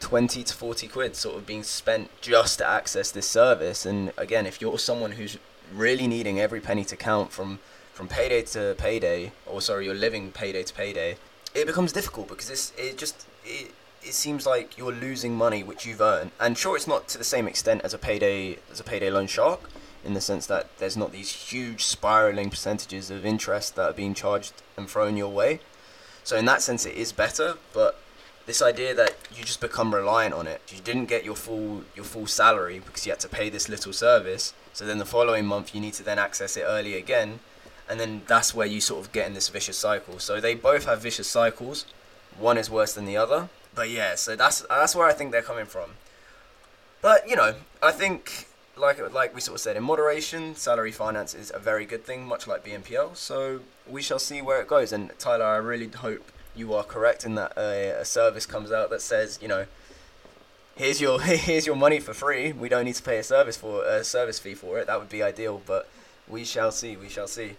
20 0.01 0.43
to 0.43 0.55
40 0.55 0.89
quid 0.89 1.15
sort 1.15 1.37
of 1.37 1.47
being 1.47 1.63
spent 1.63 2.11
just 2.21 2.59
to 2.59 2.67
access 2.67 3.11
this 3.11 3.29
service 3.29 3.85
and 3.85 4.11
again 4.17 4.47
if 4.47 4.59
you're 4.59 4.79
someone 4.79 5.13
who's 5.13 5.37
really 5.75 6.07
needing 6.07 6.41
every 6.41 6.59
penny 6.59 6.85
to 6.85 6.97
count 6.97 7.31
from 7.31 7.59
from 8.01 8.09
payday 8.09 8.41
to 8.41 8.75
payday, 8.79 9.31
or 9.47 9.61
sorry, 9.61 9.85
you're 9.85 9.95
living 9.95 10.33
payday 10.33 10.63
to 10.63 10.73
payday, 10.73 11.19
it 11.55 11.67
becomes 11.67 11.93
difficult 11.93 12.29
because 12.29 12.49
it's 12.49 12.73
it 12.79 12.97
just 12.97 13.27
it, 13.45 13.73
it 14.03 14.15
seems 14.15 14.47
like 14.47 14.79
you're 14.79 14.93
losing 14.93 15.35
money 15.35 15.63
which 15.63 15.85
you've 15.85 16.01
earned. 16.01 16.31
And 16.41 16.57
sure, 16.57 16.77
it's 16.77 16.87
not 16.87 17.09
to 17.09 17.19
the 17.19 17.25
same 17.25 17.47
extent 17.47 17.83
as 17.85 17.93
a 17.93 17.99
payday 17.99 18.57
as 18.73 18.81
a 18.81 18.85
payday 18.85 19.11
loan 19.11 19.27
shark, 19.27 19.61
in 20.05 20.15
the 20.15 20.21
sense 20.21 20.47
that 20.47 20.79
there's 20.79 20.97
not 20.97 21.13
these 21.13 21.31
huge 21.31 21.85
spiraling 21.85 22.51
percentages 22.51 23.11
of 23.11 23.27
interest 23.27 23.77
that 23.77 23.91
are 23.91 23.95
being 23.95 24.15
charged 24.15 24.53
and 24.77 24.89
thrown 24.89 25.17
your 25.17 25.29
way. 25.29 25.61
So 26.25 26.37
in 26.37 26.45
that 26.47 26.63
sense, 26.63 26.87
it 26.87 26.95
is 26.95 27.13
better, 27.13 27.57
but 27.73 28.01
this 28.47 28.63
idea 28.63 28.95
that 28.95 29.15
you 29.33 29.45
just 29.45 29.61
become 29.61 29.95
reliant 29.95 30.35
on 30.35 30.47
it. 30.47 30.61
You 30.75 30.81
didn't 30.81 31.07
get 31.07 31.25
your 31.25 31.37
full 31.37 31.85
your 31.95 32.05
full 32.05 32.27
salary 32.27 32.81
because 32.85 33.07
you 33.07 33.13
had 33.13 33.21
to 33.21 33.29
pay 33.29 33.49
this 33.49 33.69
little 33.69 33.93
service. 33.93 34.55
So 34.73 34.85
then 34.85 34.99
the 34.99 35.05
following 35.05 35.47
month 35.47 35.75
you 35.75 35.81
need 35.81 35.95
to 35.95 36.03
then 36.03 36.19
access 36.19 36.57
it 36.57 36.65
early 36.67 36.97
again, 36.97 37.41
and 37.89 38.01
then 38.01 38.23
that's 38.27 38.55
where 38.55 38.67
you 38.67 38.81
sort 38.81 39.05
of 39.05 39.13
get 39.13 39.27
in 39.27 39.35
this 39.35 39.49
vicious 39.49 39.79
cycle. 39.79 40.19
So 40.19 40.41
they 40.41 40.55
both 40.55 40.87
have 40.87 41.01
vicious 41.01 41.29
cycles. 41.29 41.87
One 42.39 42.59
is 42.59 42.69
worse 42.69 42.93
than 42.93 43.05
the 43.05 43.17
other. 43.17 43.49
But 43.75 43.91
yeah, 43.91 44.17
so 44.17 44.35
that's 44.35 44.63
that's 44.63 44.97
where 44.97 45.07
I 45.07 45.13
think 45.13 45.31
they're 45.31 45.43
coming 45.43 45.67
from. 45.67 45.93
But 47.03 47.29
you 47.29 47.37
know, 47.37 47.55
I 47.83 47.93
think 47.93 48.49
like 48.81 49.13
like 49.13 49.35
we 49.35 49.41
sort 49.41 49.57
of 49.57 49.61
said 49.61 49.77
in 49.77 49.83
moderation, 49.83 50.55
salary 50.55 50.93
finance 50.93 51.35
is 51.35 51.53
a 51.55 51.59
very 51.59 51.85
good 51.85 52.05
thing, 52.05 52.27
much 52.27 52.47
like 52.47 52.65
BNPL. 52.65 53.17
So 53.17 53.61
we 53.87 54.03
shall 54.03 54.19
see 54.19 54.43
where 54.43 54.61
it 54.61 54.69
goes. 54.69 54.93
And 54.93 55.13
Tyler, 55.19 55.45
I 55.45 55.57
really 55.57 55.89
hope 55.89 56.33
you 56.57 56.75
are 56.75 56.83
correct 56.83 57.25
in 57.25 57.35
that 57.37 57.57
uh, 57.57 58.01
a 58.01 58.05
service 58.05 58.47
comes 58.47 58.73
out 58.73 58.91
that 58.91 59.03
says, 59.03 59.39
you 59.41 59.49
know, 59.49 59.67
here's 60.77 61.01
your 61.01 61.21
here's 61.49 61.67
your 61.67 61.77
money 61.77 62.01
for 62.01 62.15
free. 62.15 62.53
We 62.53 62.69
don't 62.69 62.85
need 62.85 62.97
to 62.97 63.03
pay 63.03 63.19
a 63.19 63.23
service 63.23 63.57
for 63.57 63.85
a 63.85 64.03
service 64.03 64.39
fee 64.39 64.55
for 64.55 64.79
it. 64.79 64.87
That 64.87 64.99
would 64.99 65.11
be 65.11 65.23
ideal, 65.23 65.63
but 65.67 65.89
we 66.29 66.45
shall 66.45 66.73
see. 66.73 66.97
We 66.97 67.09
shall 67.09 67.29
see. 67.29 67.57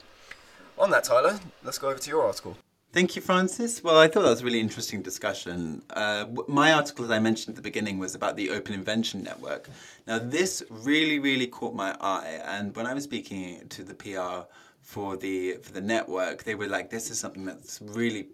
On 0.78 0.90
that, 0.92 1.04
Tyler, 1.04 1.40
let's 1.64 1.78
go 1.78 1.90
over 1.90 2.00
to 2.00 2.10
your 2.10 2.24
article. 2.24 2.58
Thank 2.94 3.16
you, 3.16 3.22
Francis. 3.22 3.82
Well, 3.82 3.98
I 3.98 4.10
thought 4.10 4.24
that 4.24 4.32
was 4.32 4.42
a 4.42 4.46
really 4.46 4.60
interesting 4.60 5.02
discussion. 5.02 5.82
Uh, 5.92 6.26
my 6.50 6.74
article, 6.74 7.06
as 7.06 7.12
I 7.12 7.20
mentioned 7.20 7.54
at 7.54 7.56
the 7.56 7.62
beginning, 7.62 8.00
was 8.00 8.16
about 8.16 8.36
the 8.36 8.50
Open 8.50 8.74
Invention 8.74 9.24
Network. 9.24 9.70
Now, 10.08 10.20
this 10.20 10.62
really, 10.70 11.18
really 11.18 11.48
caught 11.48 11.74
my 11.74 11.96
eye, 12.02 12.42
and 12.44 12.76
when 12.76 12.86
I 12.86 12.94
was 12.94 13.06
speaking 13.06 13.66
to 13.70 13.84
the 13.86 13.94
PR 13.94 14.46
for 14.82 15.16
the 15.16 15.54
for 15.62 15.72
the 15.72 15.80
network, 15.80 16.44
they 16.44 16.56
were 16.56 16.68
like, 16.68 16.90
"This 16.90 17.10
is 17.10 17.18
something 17.18 17.46
that's 17.46 17.80
really 17.82 18.28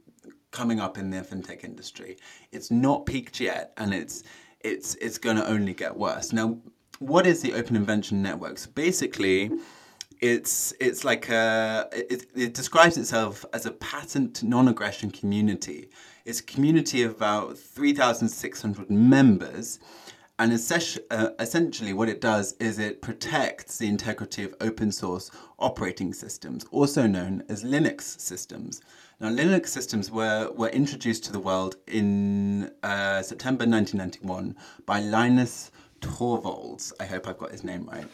coming 0.50 0.80
up 0.80 0.98
in 0.98 1.12
the 1.12 1.18
fintech 1.18 1.64
industry. 1.64 2.18
It's 2.52 2.72
not 2.72 3.06
peaked 3.06 3.40
yet, 3.40 3.74
and 3.78 3.94
it's 3.94 4.24
it's 4.62 4.96
it's 4.96 5.20
going 5.20 5.38
to 5.38 5.48
only 5.48 5.76
get 5.76 5.96
worse. 5.96 6.34
Now, 6.34 6.58
what 6.98 7.28
is 7.28 7.44
the 7.44 7.54
Open 7.54 7.76
Invention 7.76 8.24
Network? 8.24 8.58
So 8.58 8.72
basically, 8.74 9.52
it's 10.20 10.74
it's 10.80 11.04
like 11.04 11.30
a 11.30 11.88
it, 11.92 12.26
it 12.36 12.54
describes 12.54 12.98
itself 12.98 13.46
as 13.54 13.66
a 13.66 13.72
patent 13.72 14.44
non-aggression 14.44 15.12
community. 15.12 15.90
It's 16.26 16.40
a 16.40 16.44
community 16.44 17.04
of 17.04 17.12
about 17.12 17.58
three 17.58 17.94
thousand 17.94 18.30
six 18.30 18.62
hundred 18.62 18.90
members. 18.90 19.80
And 20.40 20.54
uh, 20.54 21.30
essentially, 21.40 21.94
what 21.94 22.10
it 22.10 22.22
does 22.22 22.54
is 22.60 22.78
it 22.78 23.02
protects 23.02 23.80
the 23.80 23.88
integrity 23.88 24.44
of 24.44 24.54
open 24.62 24.92
source 24.92 25.32
operating 25.58 26.14
systems, 26.14 26.64
also 26.70 27.08
known 27.08 27.44
as 27.50 27.64
Linux 27.64 28.20
systems. 28.20 28.82
Now, 29.20 29.30
Linux 29.30 29.70
systems 29.70 30.12
were, 30.12 30.52
were 30.52 30.70
introduced 30.70 31.24
to 31.24 31.32
the 31.32 31.40
world 31.40 31.78
in 31.88 32.72
uh, 32.84 33.24
September 33.24 33.66
1991 33.66 34.56
by 34.86 35.00
Linus 35.00 35.72
Torvalds. 36.02 36.94
I 37.00 37.06
hope 37.06 37.28
I've 37.28 37.40
got 37.40 37.52
his 37.52 37.64
name 37.64 37.90
right. 37.92 38.08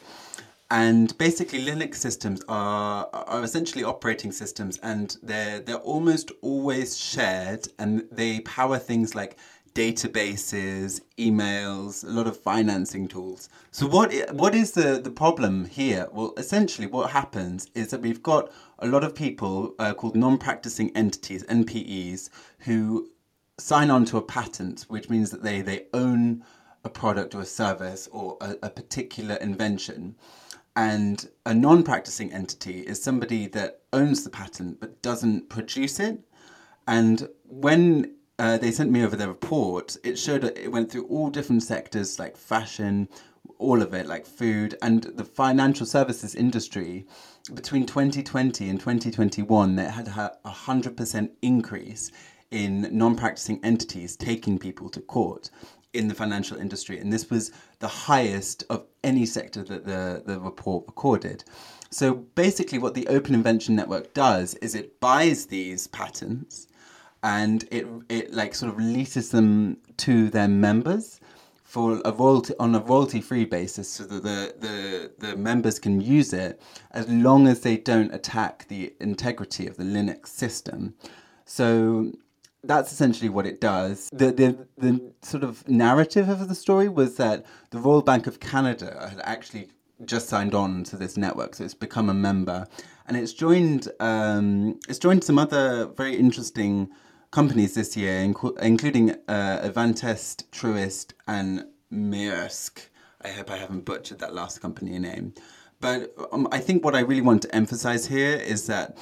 And 0.74 1.16
basically, 1.20 1.64
Linux 1.64 1.98
systems 1.98 2.42
are, 2.48 3.08
are 3.14 3.44
essentially 3.44 3.84
operating 3.84 4.32
systems, 4.32 4.80
and 4.82 5.16
they're, 5.22 5.60
they're 5.60 5.76
almost 5.76 6.32
always 6.42 6.98
shared, 6.98 7.68
and 7.78 8.08
they 8.12 8.40
power 8.40 8.80
things 8.80 9.14
like 9.14 9.38
databases, 9.76 11.02
emails, 11.20 12.04
a 12.04 12.10
lot 12.10 12.26
of 12.26 12.38
financing 12.38 13.08
tools. 13.08 13.50
So 13.70 13.86
what 13.86 14.12
what 14.32 14.56
is 14.56 14.72
the 14.72 15.00
the 15.00 15.12
problem 15.12 15.66
here? 15.66 16.08
Well, 16.12 16.34
essentially, 16.38 16.88
what 16.88 17.12
happens 17.12 17.68
is 17.76 17.90
that 17.90 18.02
we've 18.02 18.24
got 18.24 18.52
a 18.80 18.88
lot 18.88 19.04
of 19.04 19.14
people 19.14 19.76
uh, 19.78 19.94
called 19.94 20.16
non-practicing 20.16 20.90
entities 20.98 21.44
(NPEs) 21.44 22.32
who 22.58 23.12
sign 23.60 23.92
on 23.92 24.06
to 24.06 24.18
a 24.18 24.24
patent, 24.24 24.88
which 24.88 25.08
means 25.08 25.30
that 25.30 25.44
they 25.44 25.62
they 25.62 25.86
own 25.94 26.44
a 26.84 26.90
product 26.90 27.36
or 27.36 27.42
a 27.42 27.46
service 27.46 28.10
or 28.12 28.38
a, 28.42 28.56
a 28.64 28.70
particular 28.72 29.36
invention. 29.36 30.16
And 30.76 31.30
a 31.46 31.54
non 31.54 31.84
practicing 31.84 32.34
entity 32.34 32.80
is 32.82 33.02
somebody 33.02 33.48
that 33.48 33.82
owns 33.92 34.24
the 34.24 34.30
patent 34.30 34.80
but 34.80 35.02
doesn't 35.02 35.50
produce 35.50 36.00
it. 36.00 36.20
And 36.88 37.30
when 37.46 38.16
uh, 38.40 38.58
they 38.58 38.72
sent 38.72 38.92
me 38.92 39.04
over 39.04 39.16
their 39.16 39.28
report. 39.28 39.96
It 40.04 40.18
showed 40.18 40.44
it 40.44 40.72
went 40.72 40.92
through 40.92 41.06
all 41.06 41.30
different 41.30 41.64
sectors 41.64 42.20
like 42.20 42.36
fashion, 42.36 43.08
all 43.60 43.82
of 43.82 43.94
it, 43.94 44.08
like 44.08 44.26
food, 44.26 44.76
and 44.82 45.04
the 45.04 45.24
financial 45.24 45.86
services 45.86 46.36
industry. 46.36 47.06
Between 47.54 47.86
2020 47.86 48.70
and 48.70 48.80
2021, 48.80 49.76
they 49.76 49.86
had 49.86 50.08
a 50.08 50.32
100% 50.46 51.30
increase 51.42 52.12
in 52.52 52.88
non 52.92 53.16
practicing 53.16 53.64
entities 53.64 54.16
taking 54.16 54.58
people 54.60 54.90
to 54.90 55.02
court 55.02 55.50
in 55.94 56.08
the 56.08 56.16
financial 56.16 56.58
industry. 56.58 57.00
And 57.00 57.14
this 57.14 57.30
was 57.30 57.52
the 57.80 57.88
highest 57.88 58.64
of 58.70 58.86
any 59.04 59.26
sector 59.26 59.64
that 59.64 59.86
the, 59.86 60.24
the 60.26 60.40
report 60.40 60.86
recorded. 60.88 61.44
So 61.90 62.16
basically, 62.16 62.80
what 62.80 62.96
the 62.96 63.08
Open 63.08 63.36
Invention 63.36 63.76
Network 63.76 64.14
does 64.14 64.56
is 64.56 64.74
it 64.74 65.00
buys 65.00 65.46
these 65.46 65.88
patents 65.88 66.68
and 67.22 67.66
it 67.72 67.88
it 68.10 68.34
like 68.34 68.56
sort 68.56 68.72
of 68.72 68.80
leases 68.80 69.30
them 69.30 69.78
to 69.98 70.30
their 70.30 70.48
members 70.48 71.22
for 71.64 72.02
a 72.04 72.12
royalty 72.12 72.54
on 72.60 72.76
a 72.76 72.80
royalty 72.80 73.22
free 73.22 73.46
basis 73.46 73.90
so 73.90 74.04
that 74.04 74.24
the, 74.24 74.56
the 74.60 75.28
the 75.28 75.38
members 75.38 75.80
can 75.80 76.02
use 76.02 76.34
it 76.34 76.62
as 76.92 77.08
long 77.10 77.48
as 77.48 77.62
they 77.62 77.78
don't 77.78 78.14
attack 78.14 78.68
the 78.68 78.94
integrity 79.00 79.68
of 79.68 79.78
the 79.78 79.84
Linux 79.84 80.28
system. 80.28 80.94
So 81.46 82.12
that's 82.64 82.92
essentially 82.92 83.30
what 83.30 83.46
it 83.46 83.60
does. 83.60 84.10
The, 84.12 84.32
the 84.32 84.68
the 84.78 85.14
sort 85.22 85.44
of 85.44 85.68
narrative 85.68 86.30
of 86.30 86.48
the 86.48 86.56
story 86.56 86.90
was 86.90 87.18
that 87.18 87.46
the 87.72 87.80
Royal 87.80 88.02
Bank 88.02 88.28
of 88.28 88.40
Canada 88.40 89.08
had 89.10 89.22
actually 89.24 89.70
just 90.06 90.28
signed 90.28 90.54
on 90.54 90.84
to 90.86 90.98
this 90.98 91.18
network, 91.18 91.56
so 91.56 91.64
it's 91.64 91.74
become 91.74 92.10
a 92.10 92.14
member, 92.14 92.68
and 93.08 93.18
it's 93.18 93.34
joined 93.34 93.90
um, 94.00 94.80
it's 94.88 95.00
joined 95.00 95.24
some 95.24 95.38
other 95.38 95.88
very 95.88 96.16
interesting 96.16 96.90
companies 97.32 97.74
this 97.74 97.98
year, 97.98 98.22
inc- 98.22 98.60
including 98.60 99.12
uh, 99.28 99.70
Truist, 99.72 101.14
and 101.28 101.66
Maersk. 101.92 102.88
I 103.22 103.30
hope 103.30 103.50
I 103.50 103.58
haven't 103.58 103.86
butchered 103.86 104.20
that 104.20 104.34
last 104.34 104.62
company 104.62 105.00
name. 105.00 105.34
But 105.80 106.14
um, 106.32 106.48
I 106.52 106.60
think 106.60 106.86
what 106.86 106.96
I 106.96 107.00
really 107.00 107.22
want 107.22 107.42
to 107.42 107.56
emphasize 107.56 108.06
here 108.06 108.36
is 108.38 108.68
that 108.68 108.98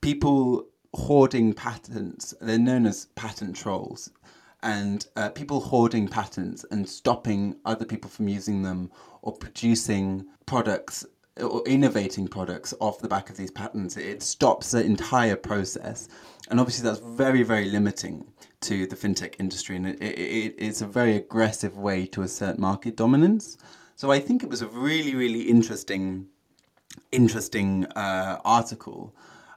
people 0.00 0.66
hoarding 0.94 1.52
patents, 1.52 2.34
they're 2.40 2.58
known 2.58 2.86
as 2.86 3.06
patent 3.14 3.56
trolls, 3.56 4.10
and 4.62 5.06
uh, 5.16 5.28
people 5.30 5.60
hoarding 5.60 6.08
patents 6.08 6.64
and 6.70 6.88
stopping 6.88 7.56
other 7.64 7.84
people 7.84 8.10
from 8.10 8.28
using 8.28 8.62
them 8.62 8.90
or 9.22 9.32
producing 9.32 10.26
products 10.46 11.06
or 11.40 11.62
innovating 11.66 12.26
products 12.26 12.74
off 12.80 12.98
the 12.98 13.08
back 13.08 13.30
of 13.30 13.36
these 13.36 13.50
patents, 13.50 13.96
it 13.96 14.22
stops 14.22 14.72
the 14.72 14.84
entire 14.84 15.36
process. 15.36 16.08
And 16.50 16.58
obviously, 16.58 16.88
that's 16.88 17.00
very, 17.00 17.42
very 17.42 17.70
limiting 17.70 18.26
to 18.62 18.86
the 18.86 18.96
fintech 18.96 19.34
industry, 19.38 19.76
and 19.76 19.86
it, 19.86 20.02
it, 20.02 20.54
it's 20.58 20.80
a 20.80 20.86
very 20.86 21.16
aggressive 21.16 21.76
way 21.78 22.06
to 22.06 22.22
assert 22.22 22.58
market 22.58 22.96
dominance. 22.96 23.56
So 23.94 24.10
I 24.10 24.18
think 24.18 24.42
it 24.42 24.50
was 24.50 24.62
a 24.62 24.66
really, 24.68 25.14
really 25.14 25.42
interesting, 25.42 26.26
interesting 27.12 27.84
uh, 27.94 28.40
article, 28.44 29.14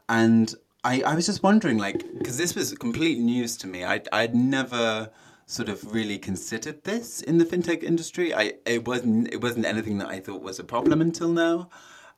and 0.07 0.53
I, 0.83 1.01
I 1.01 1.15
was 1.15 1.25
just 1.25 1.43
wondering, 1.43 1.77
like, 1.77 2.03
because 2.17 2.37
this 2.37 2.55
was 2.55 2.73
complete 2.73 3.19
news 3.19 3.55
to 3.57 3.67
me. 3.67 3.85
I 3.85 4.01
I'd 4.11 4.35
never 4.35 5.11
sort 5.45 5.69
of 5.69 5.93
really 5.93 6.17
considered 6.17 6.83
this 6.83 7.21
in 7.21 7.37
the 7.37 7.45
fintech 7.45 7.83
industry. 7.83 8.33
I 8.33 8.53
it 8.65 8.87
wasn't 8.87 9.31
it 9.33 9.41
wasn't 9.41 9.65
anything 9.65 9.97
that 9.99 10.07
I 10.07 10.19
thought 10.19 10.41
was 10.41 10.59
a 10.59 10.63
problem 10.63 11.01
until 11.01 11.29
now, 11.29 11.69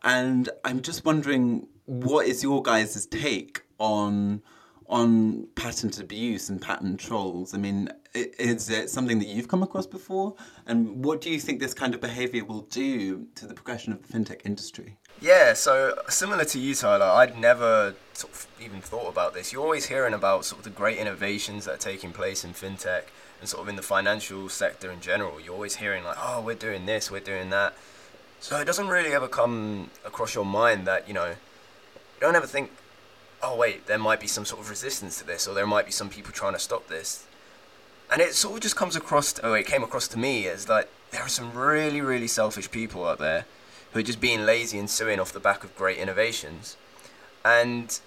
and 0.03 0.49
I'm 0.63 0.81
just 0.81 1.03
wondering 1.03 1.67
what 1.85 2.25
is 2.25 2.43
your 2.43 2.61
guys' 2.61 3.05
take 3.07 3.63
on 3.79 4.41
on 4.87 5.47
patent 5.55 5.99
abuse 5.99 6.49
and 6.49 6.61
patent 6.61 6.99
trolls? 6.99 7.53
I 7.53 7.57
mean, 7.57 7.89
is 8.13 8.69
it 8.69 8.89
something 8.89 9.19
that 9.19 9.27
you've 9.27 9.47
come 9.47 9.63
across 9.63 9.87
before? 9.87 10.35
And 10.67 11.03
what 11.03 11.21
do 11.21 11.29
you 11.29 11.39
think 11.39 11.59
this 11.59 11.73
kind 11.73 11.93
of 11.93 12.01
behavior 12.01 12.45
will 12.45 12.61
do 12.61 13.27
to 13.35 13.47
the 13.47 13.53
progression 13.53 13.91
of 13.91 14.05
the 14.05 14.13
fintech 14.13 14.45
industry? 14.45 14.97
Yeah, 15.19 15.53
so 15.53 15.97
similar 16.09 16.45
to 16.45 16.59
you, 16.59 16.75
Tyler, 16.75 17.05
I'd 17.05 17.39
never 17.39 17.95
sort 18.13 18.33
of 18.33 18.47
even 18.61 18.81
thought 18.81 19.07
about 19.07 19.33
this. 19.33 19.51
You're 19.51 19.63
always 19.63 19.85
hearing 19.85 20.13
about 20.13 20.45
sort 20.45 20.59
of 20.59 20.63
the 20.63 20.69
great 20.69 20.97
innovations 20.97 21.65
that 21.65 21.73
are 21.75 21.77
taking 21.77 22.11
place 22.11 22.43
in 22.43 22.51
fintech 22.51 23.03
and 23.39 23.49
sort 23.49 23.63
of 23.63 23.69
in 23.69 23.75
the 23.75 23.81
financial 23.81 24.49
sector 24.49 24.91
in 24.91 25.01
general. 25.01 25.39
You're 25.39 25.53
always 25.53 25.77
hearing 25.77 26.03
like, 26.03 26.17
oh, 26.19 26.41
we're 26.41 26.55
doing 26.55 26.85
this, 26.85 27.09
we're 27.09 27.19
doing 27.19 27.49
that. 27.49 27.73
So 28.39 28.59
it 28.59 28.65
doesn't 28.65 28.87
really 28.87 29.13
ever 29.13 29.27
come 29.27 29.89
across 30.05 30.35
your 30.35 30.45
mind 30.45 30.85
that, 30.85 31.07
you 31.07 31.13
know, 31.13 31.29
you 31.29 32.19
don't 32.19 32.35
ever 32.35 32.47
think, 32.47 32.71
oh, 33.41 33.55
wait, 33.55 33.87
there 33.87 33.97
might 33.97 34.19
be 34.19 34.27
some 34.27 34.45
sort 34.45 34.61
of 34.61 34.69
resistance 34.69 35.17
to 35.19 35.25
this 35.25 35.47
or 35.47 35.53
there 35.53 35.65
might 35.65 35.85
be 35.85 35.91
some 35.91 36.09
people 36.09 36.31
trying 36.31 36.53
to 36.53 36.59
stop 36.59 36.87
this. 36.87 37.25
And 38.13 38.21
it 38.21 38.35
sort 38.35 38.53
of 38.53 38.59
just 38.61 38.75
comes 38.75 38.95
across, 38.95 39.33
oh, 39.41 39.53
it 39.53 39.65
came 39.65 39.83
across 39.83 40.07
to 40.09 40.19
me 40.19 40.47
as 40.47 40.69
like 40.69 40.87
there 41.09 41.23
are 41.23 41.27
some 41.27 41.51
really, 41.51 41.99
really 41.99 42.27
selfish 42.27 42.69
people 42.69 43.05
out 43.07 43.17
there 43.17 43.45
who 43.91 43.99
are 43.99 44.03
just 44.03 44.21
being 44.21 44.45
lazy 44.45 44.77
and 44.77 44.87
suing 44.87 45.19
off 45.19 45.33
the 45.33 45.39
back 45.39 45.63
of 45.63 45.75
great 45.75 45.97
innovations. 45.97 46.77
And, 47.43 47.99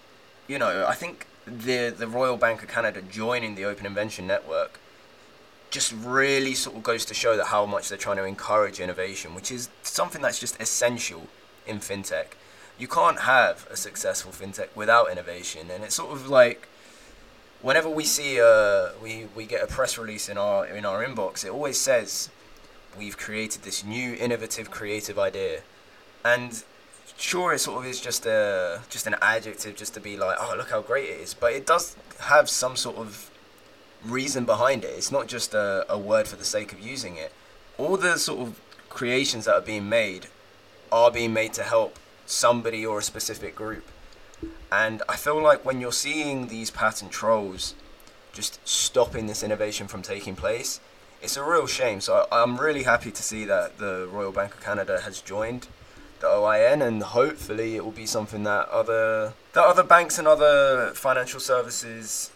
you 0.47 0.61
know, 0.61 0.87
I 0.87 0.95
think 0.95 1.27
the 1.45 1.93
the 1.97 2.07
Royal 2.07 2.37
Bank 2.37 2.63
of 2.63 2.69
Canada 2.69 3.03
joining 3.03 3.57
the 3.57 3.65
Open 3.65 3.85
Invention 3.85 4.29
Network 4.29 4.79
just 5.71 5.93
really 5.93 6.55
sort 6.55 6.77
of 6.77 6.85
goes 6.85 7.05
to 7.07 7.13
show 7.13 7.37
that 7.37 7.47
how 7.47 7.67
much 7.67 7.89
they're 7.89 7.99
trying 7.99 8.19
to 8.19 8.25
encourage 8.25 8.79
innovation, 8.79 9.35
which 9.35 9.51
is 9.51 9.69
something 9.83 10.23
that's 10.23 10.39
just 10.39 10.61
essential 10.61 11.27
in 11.67 11.79
fintech. 11.81 12.37
You 12.79 12.87
can't 12.87 13.21
have 13.23 13.67
a 13.73 13.77
successful 13.77 14.31
fintech 14.31 14.69
without 14.77 15.11
innovation, 15.11 15.69
and 15.69 15.83
it's 15.83 15.97
sort 15.97 16.13
of 16.13 16.29
like 16.29 16.69
whenever 17.63 17.89
we 17.89 18.05
see 18.05 18.39
a 18.39 18.93
we, 19.03 19.27
we 19.35 19.45
get 19.47 19.63
a 19.63 19.67
press 19.67 19.99
release 19.99 20.29
in 20.29 20.39
our 20.39 20.67
in 20.67 20.85
our 20.85 21.05
inbox, 21.05 21.45
it 21.45 21.51
always 21.51 21.81
says 21.81 22.31
we've 22.99 23.17
created 23.17 23.63
this 23.63 23.85
new 23.85 24.15
innovative 24.15 24.71
creative 24.71 25.19
idea. 25.19 25.61
And 26.25 26.63
sure 27.19 27.55
it 27.55 27.61
sort 27.61 27.79
of 27.79 27.87
is 27.87 28.01
just 28.01 28.27
a 28.27 28.83
just 28.91 29.07
an 29.07 29.17
adjective 29.23 29.75
just 29.75 29.95
to 29.95 30.01
be 30.01 30.19
like 30.19 30.37
oh 30.39 30.55
look 30.57 30.71
how 30.71 30.83
great 30.83 31.09
it 31.09 31.21
is. 31.21 31.35
But 31.35 31.53
it 31.53 31.67
does 31.67 31.97
have 32.21 32.49
some 32.49 32.77
sort 32.77 32.97
of 32.97 33.31
reason 34.05 34.45
behind 34.45 34.85
it. 34.85 34.89
It's 34.89 35.13
not 35.13 35.27
just 35.27 35.55
a, 35.55 35.87
a 35.89 35.99
word 35.99 36.29
for 36.29 36.37
the 36.37 36.45
sake 36.45 36.73
of 36.73 36.81
using 36.81 37.17
it. 37.17 37.33
All 37.79 37.97
the 37.97 38.19
sort 38.19 38.41
of 38.41 38.61
creations 38.89 39.45
that 39.47 39.55
are 39.55 39.61
being 39.61 39.89
made 39.89 40.29
are 40.93 41.11
being 41.11 41.33
made 41.33 41.53
to 41.55 41.63
help 41.63 41.99
somebody 42.27 42.85
or 42.85 42.99
a 42.99 43.03
specific 43.03 43.55
group 43.55 43.85
and 44.71 45.03
i 45.09 45.17
feel 45.17 45.41
like 45.41 45.65
when 45.65 45.81
you're 45.81 45.93
seeing 45.93 46.49
these 46.49 46.71
patent 46.71 47.11
trolls 47.11 47.75
just 48.33 48.61
stopping 48.67 49.27
this 49.27 49.43
innovation 49.43 49.87
from 49.87 50.03
taking 50.03 50.37
place 50.37 50.81
it's 51.23 51.37
a 51.37 51.45
real 51.45 51.67
shame 51.67 52.01
so 52.01 52.27
i'm 52.31 52.59
really 52.59 52.83
happy 52.83 53.11
to 53.11 53.23
see 53.23 53.45
that 53.45 53.79
the 53.79 54.09
royal 54.11 54.33
bank 54.33 54.55
of 54.55 54.63
canada 54.63 55.01
has 55.03 55.21
joined 55.21 55.69
the 56.21 56.27
OIN, 56.27 56.87
and 56.87 57.03
hopefully 57.03 57.77
it 57.77 57.85
will 57.85 57.93
be 57.93 58.07
something 58.07 58.45
that 58.45 58.69
other 58.69 59.35
that 59.53 59.65
other 59.65 59.83
banks 59.83 60.19
and 60.19 60.27
other 60.27 60.93
financial 60.95 61.41
services 61.41 62.31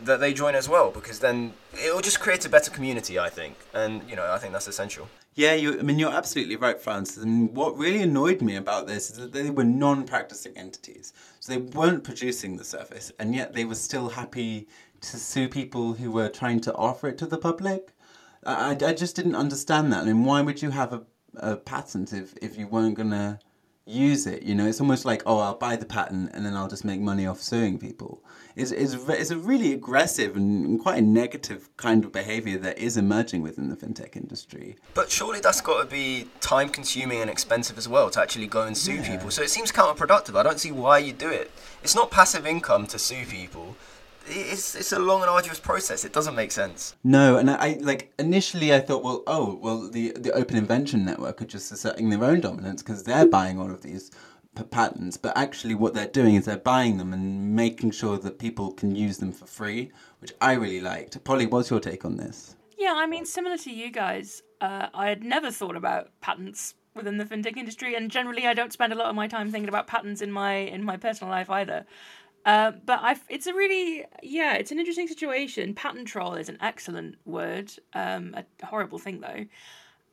that 0.00 0.20
they 0.20 0.32
join 0.32 0.54
as 0.54 0.68
well, 0.68 0.90
because 0.90 1.20
then 1.20 1.54
it 1.72 1.94
will 1.94 2.02
just 2.02 2.20
create 2.20 2.44
a 2.44 2.48
better 2.48 2.70
community, 2.70 3.18
I 3.18 3.28
think, 3.28 3.56
and 3.74 4.02
you 4.08 4.16
know 4.16 4.30
I 4.32 4.38
think 4.38 4.52
that's 4.52 4.68
essential. 4.68 5.08
Yeah, 5.36 5.52
you. 5.54 5.78
I 5.78 5.82
mean, 5.82 5.98
you're 5.98 6.12
absolutely 6.12 6.56
right, 6.56 6.80
Francis. 6.80 7.22
And 7.22 7.54
what 7.54 7.76
really 7.78 8.02
annoyed 8.02 8.42
me 8.42 8.56
about 8.56 8.86
this 8.86 9.10
is 9.10 9.18
that 9.18 9.32
they 9.34 9.50
were 9.50 9.64
non-practicing 9.64 10.56
entities, 10.56 11.12
so 11.40 11.52
they 11.52 11.58
weren't 11.60 12.04
producing 12.04 12.56
the 12.56 12.64
service, 12.64 13.12
and 13.20 13.34
yet 13.34 13.52
they 13.52 13.66
were 13.66 13.74
still 13.74 14.08
happy 14.08 14.66
to 15.02 15.18
sue 15.18 15.48
people 15.48 15.92
who 15.94 16.10
were 16.10 16.30
trying 16.30 16.60
to 16.62 16.74
offer 16.74 17.08
it 17.08 17.18
to 17.18 17.26
the 17.26 17.38
public. 17.38 17.92
I, 18.44 18.78
I 18.82 18.94
just 18.94 19.14
didn't 19.14 19.36
understand 19.36 19.92
that. 19.92 20.04
I 20.04 20.06
mean, 20.06 20.24
why 20.24 20.40
would 20.40 20.62
you 20.62 20.70
have 20.70 20.92
a 20.92 21.02
a 21.38 21.56
patent 21.56 22.14
if, 22.14 22.34
if 22.40 22.56
you 22.58 22.66
weren't 22.66 22.96
gonna 22.96 23.38
use 23.86 24.26
it. 24.26 24.42
You 24.42 24.54
know, 24.54 24.66
it's 24.66 24.80
almost 24.80 25.04
like, 25.04 25.22
oh, 25.24 25.38
I'll 25.38 25.54
buy 25.54 25.76
the 25.76 25.86
patent 25.86 26.30
and 26.34 26.44
then 26.44 26.54
I'll 26.54 26.68
just 26.68 26.84
make 26.84 27.00
money 27.00 27.26
off 27.26 27.40
suing 27.40 27.78
people. 27.78 28.22
It's, 28.56 28.72
it's, 28.72 28.94
it's 28.94 29.30
a 29.30 29.38
really 29.38 29.72
aggressive 29.72 30.34
and 30.36 30.80
quite 30.80 30.98
a 30.98 31.02
negative 31.02 31.74
kind 31.76 32.04
of 32.04 32.10
behavior 32.10 32.58
that 32.58 32.78
is 32.78 32.96
emerging 32.96 33.42
within 33.42 33.68
the 33.68 33.76
fintech 33.76 34.16
industry. 34.16 34.76
But 34.94 35.10
surely 35.10 35.40
that's 35.40 35.60
got 35.60 35.82
to 35.82 35.86
be 35.86 36.28
time 36.40 36.68
consuming 36.68 37.20
and 37.20 37.30
expensive 37.30 37.78
as 37.78 37.88
well 37.88 38.10
to 38.10 38.20
actually 38.20 38.48
go 38.48 38.62
and 38.62 38.76
sue 38.76 38.94
yeah. 38.94 39.10
people. 39.10 39.30
So 39.30 39.42
it 39.42 39.50
seems 39.50 39.70
counterproductive. 39.70 40.38
I 40.38 40.42
don't 40.42 40.58
see 40.58 40.72
why 40.72 40.98
you 40.98 41.12
do 41.12 41.30
it. 41.30 41.50
It's 41.82 41.94
not 41.94 42.10
passive 42.10 42.46
income 42.46 42.86
to 42.88 42.98
sue 42.98 43.24
people 43.24 43.76
it's 44.28 44.74
it's 44.74 44.92
a 44.92 44.98
long 44.98 45.20
and 45.22 45.30
arduous 45.30 45.58
process. 45.58 46.04
It 46.04 46.12
doesn't 46.12 46.34
make 46.34 46.52
sense. 46.52 46.96
No, 47.04 47.36
and 47.36 47.50
I 47.50 47.78
like 47.80 48.12
initially 48.18 48.74
I 48.74 48.80
thought, 48.80 49.02
well, 49.02 49.22
oh, 49.26 49.58
well, 49.62 49.88
the 49.88 50.12
the 50.16 50.32
Open 50.32 50.56
Invention 50.56 51.04
Network 51.04 51.42
are 51.42 51.46
just 51.46 51.72
asserting 51.72 52.10
their 52.10 52.24
own 52.24 52.40
dominance 52.40 52.82
because 52.82 53.04
they're 53.04 53.26
buying 53.26 53.58
all 53.58 53.70
of 53.70 53.82
these 53.82 54.10
p- 54.54 54.64
patents. 54.64 55.16
But 55.16 55.36
actually, 55.36 55.74
what 55.74 55.94
they're 55.94 56.08
doing 56.08 56.34
is 56.34 56.44
they're 56.44 56.56
buying 56.56 56.98
them 56.98 57.12
and 57.12 57.54
making 57.54 57.92
sure 57.92 58.18
that 58.18 58.38
people 58.38 58.72
can 58.72 58.94
use 58.94 59.18
them 59.18 59.32
for 59.32 59.46
free, 59.46 59.92
which 60.20 60.32
I 60.40 60.52
really 60.54 60.80
liked. 60.80 61.22
Polly, 61.24 61.46
what's 61.46 61.70
your 61.70 61.80
take 61.80 62.04
on 62.04 62.16
this? 62.16 62.56
Yeah, 62.78 62.94
I 62.96 63.06
mean, 63.06 63.24
similar 63.24 63.56
to 63.58 63.70
you 63.70 63.90
guys, 63.90 64.42
uh, 64.60 64.88
I 64.92 65.08
had 65.08 65.24
never 65.24 65.50
thought 65.50 65.76
about 65.76 66.10
patents 66.20 66.74
within 66.94 67.18
the 67.18 67.24
fintech 67.24 67.56
industry, 67.56 67.94
and 67.94 68.10
generally, 68.10 68.46
I 68.46 68.54
don't 68.54 68.72
spend 68.72 68.92
a 68.92 68.96
lot 68.96 69.08
of 69.08 69.14
my 69.14 69.28
time 69.28 69.50
thinking 69.50 69.68
about 69.68 69.86
patents 69.86 70.20
in 70.22 70.32
my 70.32 70.54
in 70.54 70.84
my 70.84 70.96
personal 70.96 71.30
life 71.30 71.50
either. 71.50 71.86
Uh, 72.46 72.70
but 72.86 73.00
I, 73.02 73.16
it's 73.28 73.48
a 73.48 73.52
really, 73.54 74.04
yeah, 74.22 74.54
it's 74.54 74.70
an 74.70 74.78
interesting 74.78 75.08
situation. 75.08 75.74
Patent 75.74 76.06
troll 76.06 76.34
is 76.34 76.48
an 76.48 76.58
excellent 76.60 77.16
word. 77.24 77.72
Um, 77.92 78.36
a 78.36 78.66
horrible 78.66 78.98
thing 78.98 79.20
though. 79.20 79.46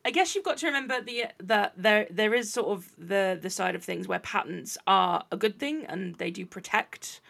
I 0.04 0.12
guess 0.12 0.34
you've 0.36 0.44
got 0.44 0.58
to 0.58 0.66
remember 0.66 1.00
the 1.00 1.26
that 1.42 1.74
there 1.78 2.08
there 2.10 2.34
is 2.34 2.52
sort 2.52 2.68
of 2.68 2.92
the 2.98 3.40
the 3.42 3.50
side 3.52 3.76
of 3.76 3.84
things 3.84 4.08
where 4.08 4.20
patents 4.20 4.78
are 4.88 5.24
a 5.32 5.38
good 5.38 5.60
thing 5.60 5.86
and 5.86 6.16
they 6.16 6.32
do 6.32 6.46
protect, 6.46 7.22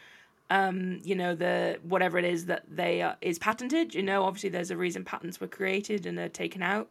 um, 0.50 1.00
you 1.04 1.16
know, 1.16 1.36
the 1.36 1.80
whatever 1.84 2.18
it 2.18 2.26
is 2.26 2.46
that 2.48 2.64
they 2.68 3.02
are, 3.02 3.18
is 3.22 3.38
patented. 3.38 3.94
You 3.94 4.04
know, 4.04 4.24
obviously 4.24 4.50
there's 4.50 4.72
a 4.72 4.78
reason 4.78 5.04
patents 5.04 5.40
were 5.40 5.48
created 5.48 6.06
and 6.06 6.18
are 6.18 6.30
taken 6.30 6.64
out, 6.64 6.90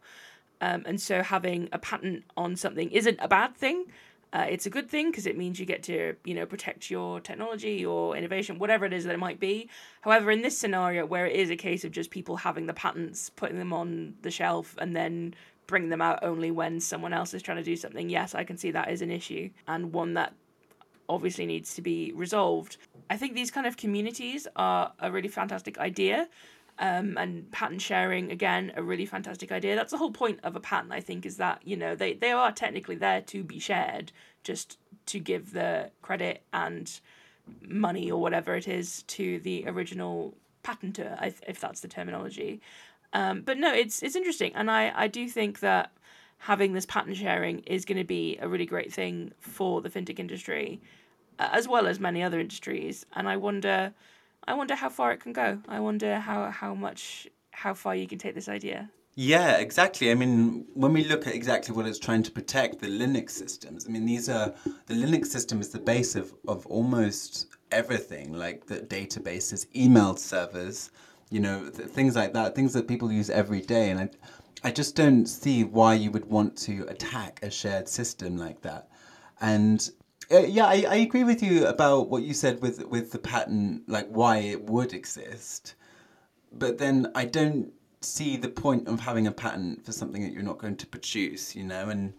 um, 0.61 0.83
and 0.85 1.01
so 1.01 1.23
having 1.23 1.67
a 1.73 1.79
patent 1.79 2.23
on 2.37 2.55
something 2.55 2.91
isn't 2.91 3.17
a 3.19 3.27
bad 3.27 3.57
thing. 3.57 3.87
Uh, 4.33 4.47
it's 4.49 4.65
a 4.65 4.69
good 4.69 4.89
thing 4.89 5.11
because 5.11 5.27
it 5.27 5.37
means 5.37 5.59
you 5.59 5.65
get 5.65 5.83
to 5.83 6.15
you 6.25 6.33
know 6.33 6.45
protect 6.45 6.89
your 6.89 7.19
technology, 7.19 7.73
your 7.73 8.17
innovation, 8.17 8.57
whatever 8.57 8.83
it 8.85 8.91
is 8.91 9.03
that 9.05 9.13
it 9.13 9.19
might 9.19 9.39
be. 9.39 9.69
However, 10.01 10.31
in 10.31 10.41
this 10.41 10.57
scenario 10.57 11.05
where 11.05 11.27
it 11.27 11.35
is 11.35 11.51
a 11.51 11.55
case 11.55 11.85
of 11.85 11.91
just 11.91 12.09
people 12.09 12.35
having 12.37 12.65
the 12.65 12.73
patents, 12.73 13.29
putting 13.29 13.59
them 13.59 13.71
on 13.71 14.15
the 14.23 14.31
shelf, 14.31 14.75
and 14.79 14.95
then 14.95 15.35
bringing 15.67 15.89
them 15.89 16.01
out 16.01 16.19
only 16.23 16.51
when 16.51 16.79
someone 16.79 17.13
else 17.13 17.33
is 17.33 17.41
trying 17.41 17.57
to 17.57 17.63
do 17.63 17.75
something, 17.75 18.09
yes, 18.09 18.35
I 18.35 18.43
can 18.43 18.57
see 18.57 18.71
that 18.71 18.91
is 18.91 19.01
an 19.01 19.11
issue 19.11 19.49
and 19.67 19.93
one 19.93 20.15
that 20.15 20.33
obviously 21.07 21.45
needs 21.45 21.75
to 21.75 21.81
be 21.81 22.11
resolved. 22.15 22.77
I 23.09 23.17
think 23.17 23.33
these 23.33 23.51
kind 23.51 23.67
of 23.67 23.77
communities 23.77 24.47
are 24.55 24.93
a 24.99 25.11
really 25.11 25.27
fantastic 25.27 25.77
idea. 25.77 26.27
Um, 26.79 27.19
and 27.19 27.51
patent 27.51 27.83
sharing 27.83 28.31
again 28.31 28.71
a 28.75 28.81
really 28.81 29.05
fantastic 29.05 29.51
idea. 29.51 29.75
That's 29.75 29.91
the 29.91 29.97
whole 29.97 30.11
point 30.11 30.39
of 30.41 30.55
a 30.55 30.59
patent 30.59 30.91
i 30.91 30.99
think 30.99 31.23
is 31.23 31.37
that 31.37 31.61
you 31.63 31.77
know 31.77 31.93
they, 31.93 32.13
they 32.13 32.31
are 32.31 32.51
technically 32.51 32.95
there 32.95 33.21
to 33.21 33.43
be 33.43 33.59
shared 33.59 34.11
just 34.43 34.79
to 35.05 35.19
give 35.19 35.53
the 35.53 35.91
credit 36.01 36.41
and 36.51 36.99
money 37.61 38.09
or 38.09 38.21
whatever 38.21 38.55
it 38.55 38.67
is 38.67 39.03
to 39.03 39.39
the 39.39 39.65
original 39.67 40.35
patenter 40.63 41.33
if 41.47 41.59
that's 41.59 41.81
the 41.81 41.87
terminology. 41.87 42.61
Um, 43.11 43.41
but 43.41 43.57
no 43.57 43.71
it's 43.71 44.01
it's 44.01 44.15
interesting 44.15 44.53
and 44.55 44.71
i 44.71 44.91
i 44.95 45.07
do 45.07 45.29
think 45.29 45.59
that 45.59 45.91
having 46.39 46.73
this 46.73 46.87
patent 46.87 47.15
sharing 47.15 47.59
is 47.59 47.85
going 47.85 47.99
to 47.99 48.03
be 48.03 48.39
a 48.41 48.47
really 48.47 48.65
great 48.65 48.91
thing 48.91 49.31
for 49.39 49.81
the 49.81 49.89
fintech 49.89 50.17
industry 50.17 50.81
as 51.37 51.67
well 51.67 51.85
as 51.85 51.99
many 51.99 52.23
other 52.23 52.39
industries 52.39 53.05
and 53.13 53.29
i 53.29 53.37
wonder 53.37 53.93
I 54.47 54.53
wonder 54.53 54.75
how 54.75 54.89
far 54.89 55.11
it 55.11 55.19
can 55.21 55.33
go. 55.33 55.59
I 55.67 55.79
wonder 55.79 56.19
how 56.19 56.51
how 56.51 56.73
much 56.73 57.27
how 57.51 57.73
far 57.73 57.95
you 57.95 58.07
can 58.07 58.17
take 58.17 58.35
this 58.35 58.49
idea. 58.49 58.89
Yeah, 59.15 59.57
exactly. 59.57 60.09
I 60.09 60.15
mean, 60.15 60.65
when 60.73 60.91
we 60.91 61.03
look 61.03 61.27
at 61.27 61.35
exactly 61.35 61.75
what 61.75 61.85
it's 61.85 61.99
trying 61.99 62.23
to 62.23 62.31
protect, 62.31 62.79
the 62.79 62.87
Linux 62.87 63.29
systems, 63.31 63.85
I 63.87 63.91
mean, 63.91 64.05
these 64.05 64.27
are 64.27 64.55
the 64.87 64.95
Linux 64.95 65.27
system 65.27 65.61
is 65.61 65.69
the 65.69 65.79
base 65.79 66.15
of, 66.15 66.33
of 66.47 66.65
almost 66.65 67.47
everything, 67.71 68.33
like 68.33 68.65
the 68.65 68.79
databases, 68.79 69.67
email 69.75 70.15
servers, 70.15 70.89
you 71.29 71.39
know, 71.39 71.69
th- 71.69 71.89
things 71.89 72.15
like 72.15 72.33
that, 72.33 72.55
things 72.55 72.73
that 72.73 72.87
people 72.87 73.11
use 73.11 73.29
every 73.29 73.61
day. 73.61 73.91
And 73.91 73.99
I, 73.99 74.09
I 74.63 74.71
just 74.71 74.95
don't 74.95 75.27
see 75.27 75.63
why 75.63 75.93
you 75.93 76.09
would 76.09 76.25
want 76.25 76.57
to 76.59 76.87
attack 76.89 77.39
a 77.43 77.51
shared 77.51 77.87
system 77.87 78.35
like 78.35 78.61
that. 78.61 78.89
And 79.41 79.87
uh, 80.31 80.39
yeah, 80.39 80.65
I, 80.65 80.85
I 80.87 80.95
agree 80.95 81.23
with 81.23 81.43
you 81.43 81.65
about 81.67 82.09
what 82.09 82.23
you 82.23 82.33
said 82.33 82.61
with 82.61 82.85
with 82.85 83.11
the 83.11 83.19
patent, 83.19 83.87
like 83.89 84.07
why 84.07 84.37
it 84.37 84.63
would 84.63 84.93
exist. 84.93 85.75
But 86.51 86.77
then 86.77 87.11
I 87.15 87.25
don't 87.25 87.73
see 88.01 88.37
the 88.37 88.49
point 88.49 88.87
of 88.87 88.99
having 88.99 89.27
a 89.27 89.31
patent 89.31 89.85
for 89.85 89.91
something 89.91 90.21
that 90.21 90.33
you're 90.33 90.43
not 90.43 90.57
going 90.57 90.75
to 90.77 90.85
produce, 90.85 91.55
you 91.55 91.63
know, 91.63 91.89
and 91.89 92.13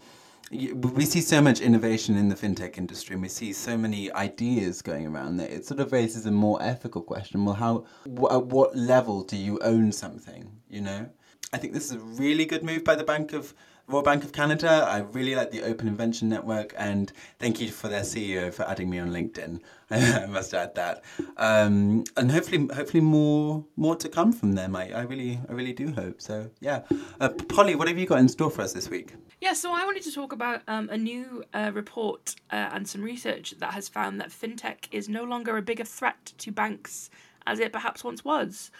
we 0.50 1.04
see 1.04 1.20
so 1.20 1.40
much 1.40 1.60
innovation 1.60 2.16
in 2.16 2.28
the 2.28 2.34
fintech 2.34 2.76
industry 2.76 3.14
and 3.14 3.22
we 3.22 3.28
see 3.28 3.52
so 3.52 3.76
many 3.76 4.12
ideas 4.12 4.82
going 4.82 5.06
around 5.06 5.38
that 5.38 5.50
it 5.50 5.64
sort 5.64 5.80
of 5.80 5.90
raises 5.90 6.26
a 6.26 6.30
more 6.30 6.62
ethical 6.62 7.02
question. 7.02 7.44
Well 7.44 7.54
how 7.54 7.86
at 8.30 8.46
what 8.46 8.76
level 8.76 9.22
do 9.24 9.36
you 9.36 9.58
own 9.60 9.90
something 9.90 10.50
you 10.68 10.80
know? 10.82 11.08
I 11.52 11.58
think 11.58 11.72
this 11.72 11.86
is 11.86 11.92
a 11.92 11.98
really 11.98 12.44
good 12.44 12.62
move 12.62 12.84
by 12.84 12.94
the 12.94 13.04
bank 13.04 13.32
of 13.32 13.54
Royal 13.86 14.02
Bank 14.02 14.24
of 14.24 14.32
Canada. 14.32 14.86
I 14.88 14.98
really 14.98 15.34
like 15.34 15.50
the 15.50 15.62
Open 15.62 15.88
Invention 15.88 16.28
Network, 16.28 16.74
and 16.76 17.12
thank 17.38 17.60
you 17.60 17.70
for 17.70 17.88
their 17.88 18.02
CEO 18.02 18.52
for 18.52 18.62
adding 18.62 18.88
me 18.88 18.98
on 18.98 19.10
LinkedIn. 19.10 19.60
I 19.90 20.26
must 20.26 20.54
add 20.54 20.74
that, 20.76 21.04
um, 21.36 22.04
and 22.16 22.32
hopefully, 22.32 22.66
hopefully 22.74 23.02
more 23.02 23.64
more 23.76 23.94
to 23.96 24.08
come 24.08 24.32
from 24.32 24.52
them. 24.52 24.74
I, 24.74 24.90
I 24.90 25.02
really, 25.02 25.38
I 25.48 25.52
really 25.52 25.74
do 25.74 25.92
hope. 25.92 26.22
So, 26.22 26.50
yeah, 26.60 26.82
uh, 27.20 27.28
Polly, 27.28 27.74
what 27.74 27.88
have 27.88 27.98
you 27.98 28.06
got 28.06 28.20
in 28.20 28.28
store 28.28 28.50
for 28.50 28.62
us 28.62 28.72
this 28.72 28.88
week? 28.88 29.14
Yeah, 29.40 29.52
so 29.52 29.72
I 29.72 29.84
wanted 29.84 30.02
to 30.04 30.12
talk 30.12 30.32
about 30.32 30.62
um, 30.68 30.88
a 30.88 30.96
new 30.96 31.44
uh, 31.52 31.70
report 31.74 32.34
uh, 32.50 32.70
and 32.72 32.88
some 32.88 33.02
research 33.02 33.54
that 33.58 33.74
has 33.74 33.90
found 33.90 34.18
that 34.20 34.30
fintech 34.30 34.88
is 34.90 35.08
no 35.08 35.24
longer 35.24 35.58
a 35.58 35.62
bigger 35.62 35.84
threat 35.84 36.32
to 36.38 36.50
banks 36.50 37.10
as 37.46 37.58
it 37.58 37.72
perhaps 37.72 38.02
once 38.02 38.24
was. 38.24 38.70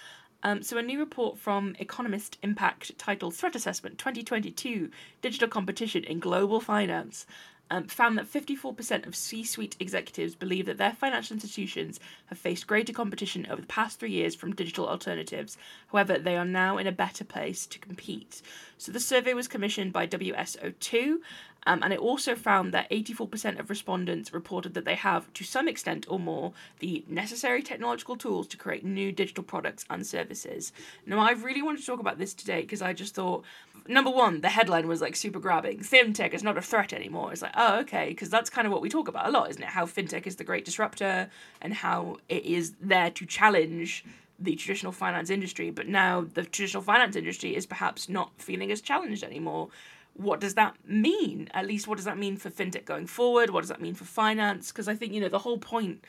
Um, 0.47 0.63
so, 0.63 0.77
a 0.77 0.83
new 0.83 0.99
report 0.99 1.39
from 1.39 1.75
Economist 1.79 2.37
Impact 2.43 2.99
titled 2.99 3.35
Threat 3.35 3.57
Assessment 3.57 3.97
2022 3.97 4.91
Digital 5.23 5.49
Competition 5.49 6.05
in 6.05 6.21
Global 6.21 6.61
Finance 6.61 7.25
um, 7.71 7.85
found 7.89 8.19
that 8.19 8.31
54% 8.31 9.07
of 9.07 9.17
C 9.17 9.43
suite 9.43 9.75
executives 9.81 10.35
believe 10.35 10.67
that 10.67 10.77
their 10.77 10.93
financial 10.93 11.33
institutions 11.33 11.99
have 12.27 12.37
faced 12.37 12.67
greater 12.67 12.93
competition 12.93 13.47
over 13.49 13.63
the 13.63 13.67
past 13.67 13.99
three 13.99 14.11
years 14.11 14.35
from 14.35 14.55
digital 14.55 14.87
alternatives. 14.87 15.57
However, 15.91 16.19
they 16.19 16.37
are 16.37 16.45
now 16.45 16.77
in 16.77 16.87
a 16.87 16.93
better 16.93 17.25
place 17.25 17.65
to 17.65 17.79
compete. 17.79 18.43
So, 18.77 18.93
the 18.93 19.01
survey 19.01 19.33
was 19.33 19.49
commissioned 19.49 19.95
by 19.95 20.07
WSO2 20.07 21.21
um, 21.67 21.83
and 21.83 21.93
it 21.93 21.99
also 21.99 22.35
found 22.35 22.73
that 22.73 22.91
84% 22.91 23.59
of 23.59 23.71
respondents 23.71 24.33
reported 24.33 24.75
that 24.75 24.85
they 24.85 24.95
have, 24.95 25.33
to 25.35 25.45
some 25.45 25.69
extent 25.69 26.07
or 26.09 26.19
more, 26.19 26.53
the 26.81 27.05
necessary 27.09 27.63
technological 27.63 28.17
tools 28.17 28.47
to 28.49 28.57
create 28.57 28.85
new 28.85 29.13
digital 29.13 29.45
products 29.45 29.85
and 29.89 30.07
services. 30.07 30.73
Now, 31.07 31.21
I 31.21 31.33
really 31.33 31.63
wanted 31.63 31.81
to 31.81 31.87
talk 31.87 32.01
about 32.01 32.19
this 32.19 32.35
today 32.35 32.63
because 32.63 32.83
I 32.83 32.93
just 32.93 33.15
thought, 33.15 33.45
number 33.89 34.11
one, 34.11 34.41
the 34.41 34.51
headline 34.51 34.89
was 34.89 35.01
like 35.01 35.17
super 35.17 35.39
grabbing. 35.39 35.79
FinTech 35.79 36.35
is 36.35 36.43
not 36.43 36.59
a 36.59 36.63
threat 36.63 36.93
anymore. 36.93 37.33
It's 37.33 37.43
like, 37.43 37.55
oh, 37.57 37.81
okay, 37.81 38.09
because 38.09 38.31
that's 38.31 38.51
kind 38.51 38.67
of 38.67 38.73
what 38.73 38.83
we 38.83 38.89
talk 38.89 39.09
about 39.09 39.29
a 39.29 39.31
lot, 39.31 39.51
isn't 39.51 39.63
it? 39.63 39.71
How 39.71 39.87
FinTech 39.87 40.27
is 40.27 40.37
the 40.37 40.45
great 40.45 40.65
disruptor 40.65 41.31
and 41.63 41.75
how 41.75 42.19
it 42.29 42.45
is 42.45 42.75
there 42.81 43.11
to 43.11 43.27
challenge 43.27 44.05
the 44.39 44.57
traditional 44.57 44.93
finance 44.93 45.31
industry, 45.31 45.71
but 45.71 45.87
now 45.87 46.27
the 46.35 46.43
traditional 46.43 46.83
finance 46.83 47.15
industry 47.15 47.55
is 47.55 47.67
perhaps 47.67 48.09
not 48.09 48.33
feeling 48.39 48.73
as 48.73 48.81
challenged 48.81 49.23
anymore 49.23 49.69
what 50.15 50.41
does 50.41 50.55
that 50.55 50.77
mean? 50.87 51.49
At 51.53 51.67
least, 51.67 51.87
what 51.87 51.97
does 51.97 52.05
that 52.05 52.19
mean 52.19 52.37
for 52.37 52.51
fintech 52.51 52.85
going 52.85 53.07
forward? 53.07 53.51
What 53.51 53.61
does 53.61 53.69
that 53.69 53.81
mean 53.81 53.95
for 53.95 54.05
finance? 54.05 54.71
Because 54.71 54.89
I 54.89 54.95
think, 54.95 55.13
you 55.13 55.21
know, 55.21 55.29
the 55.29 55.41
whole 55.41 55.59
point 55.59 56.05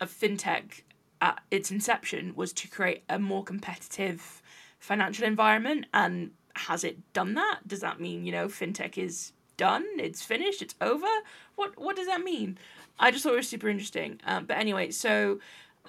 of 0.00 0.10
fintech 0.10 0.82
at 1.20 1.40
its 1.50 1.70
inception 1.70 2.34
was 2.34 2.52
to 2.52 2.68
create 2.68 3.04
a 3.08 3.18
more 3.18 3.44
competitive 3.44 4.42
financial 4.78 5.24
environment. 5.24 5.86
And 5.94 6.32
has 6.56 6.84
it 6.84 7.12
done 7.12 7.34
that? 7.34 7.60
Does 7.66 7.80
that 7.80 8.00
mean, 8.00 8.24
you 8.24 8.32
know, 8.32 8.48
fintech 8.48 8.98
is 8.98 9.32
done? 9.56 9.86
It's 9.98 10.22
finished? 10.22 10.60
It's 10.60 10.74
over? 10.80 11.06
What, 11.54 11.78
what 11.78 11.96
does 11.96 12.08
that 12.08 12.22
mean? 12.22 12.58
I 12.98 13.10
just 13.10 13.22
thought 13.22 13.34
it 13.34 13.36
was 13.36 13.48
super 13.48 13.68
interesting. 13.68 14.20
Um, 14.26 14.46
but 14.46 14.58
anyway, 14.58 14.90
so 14.90 15.38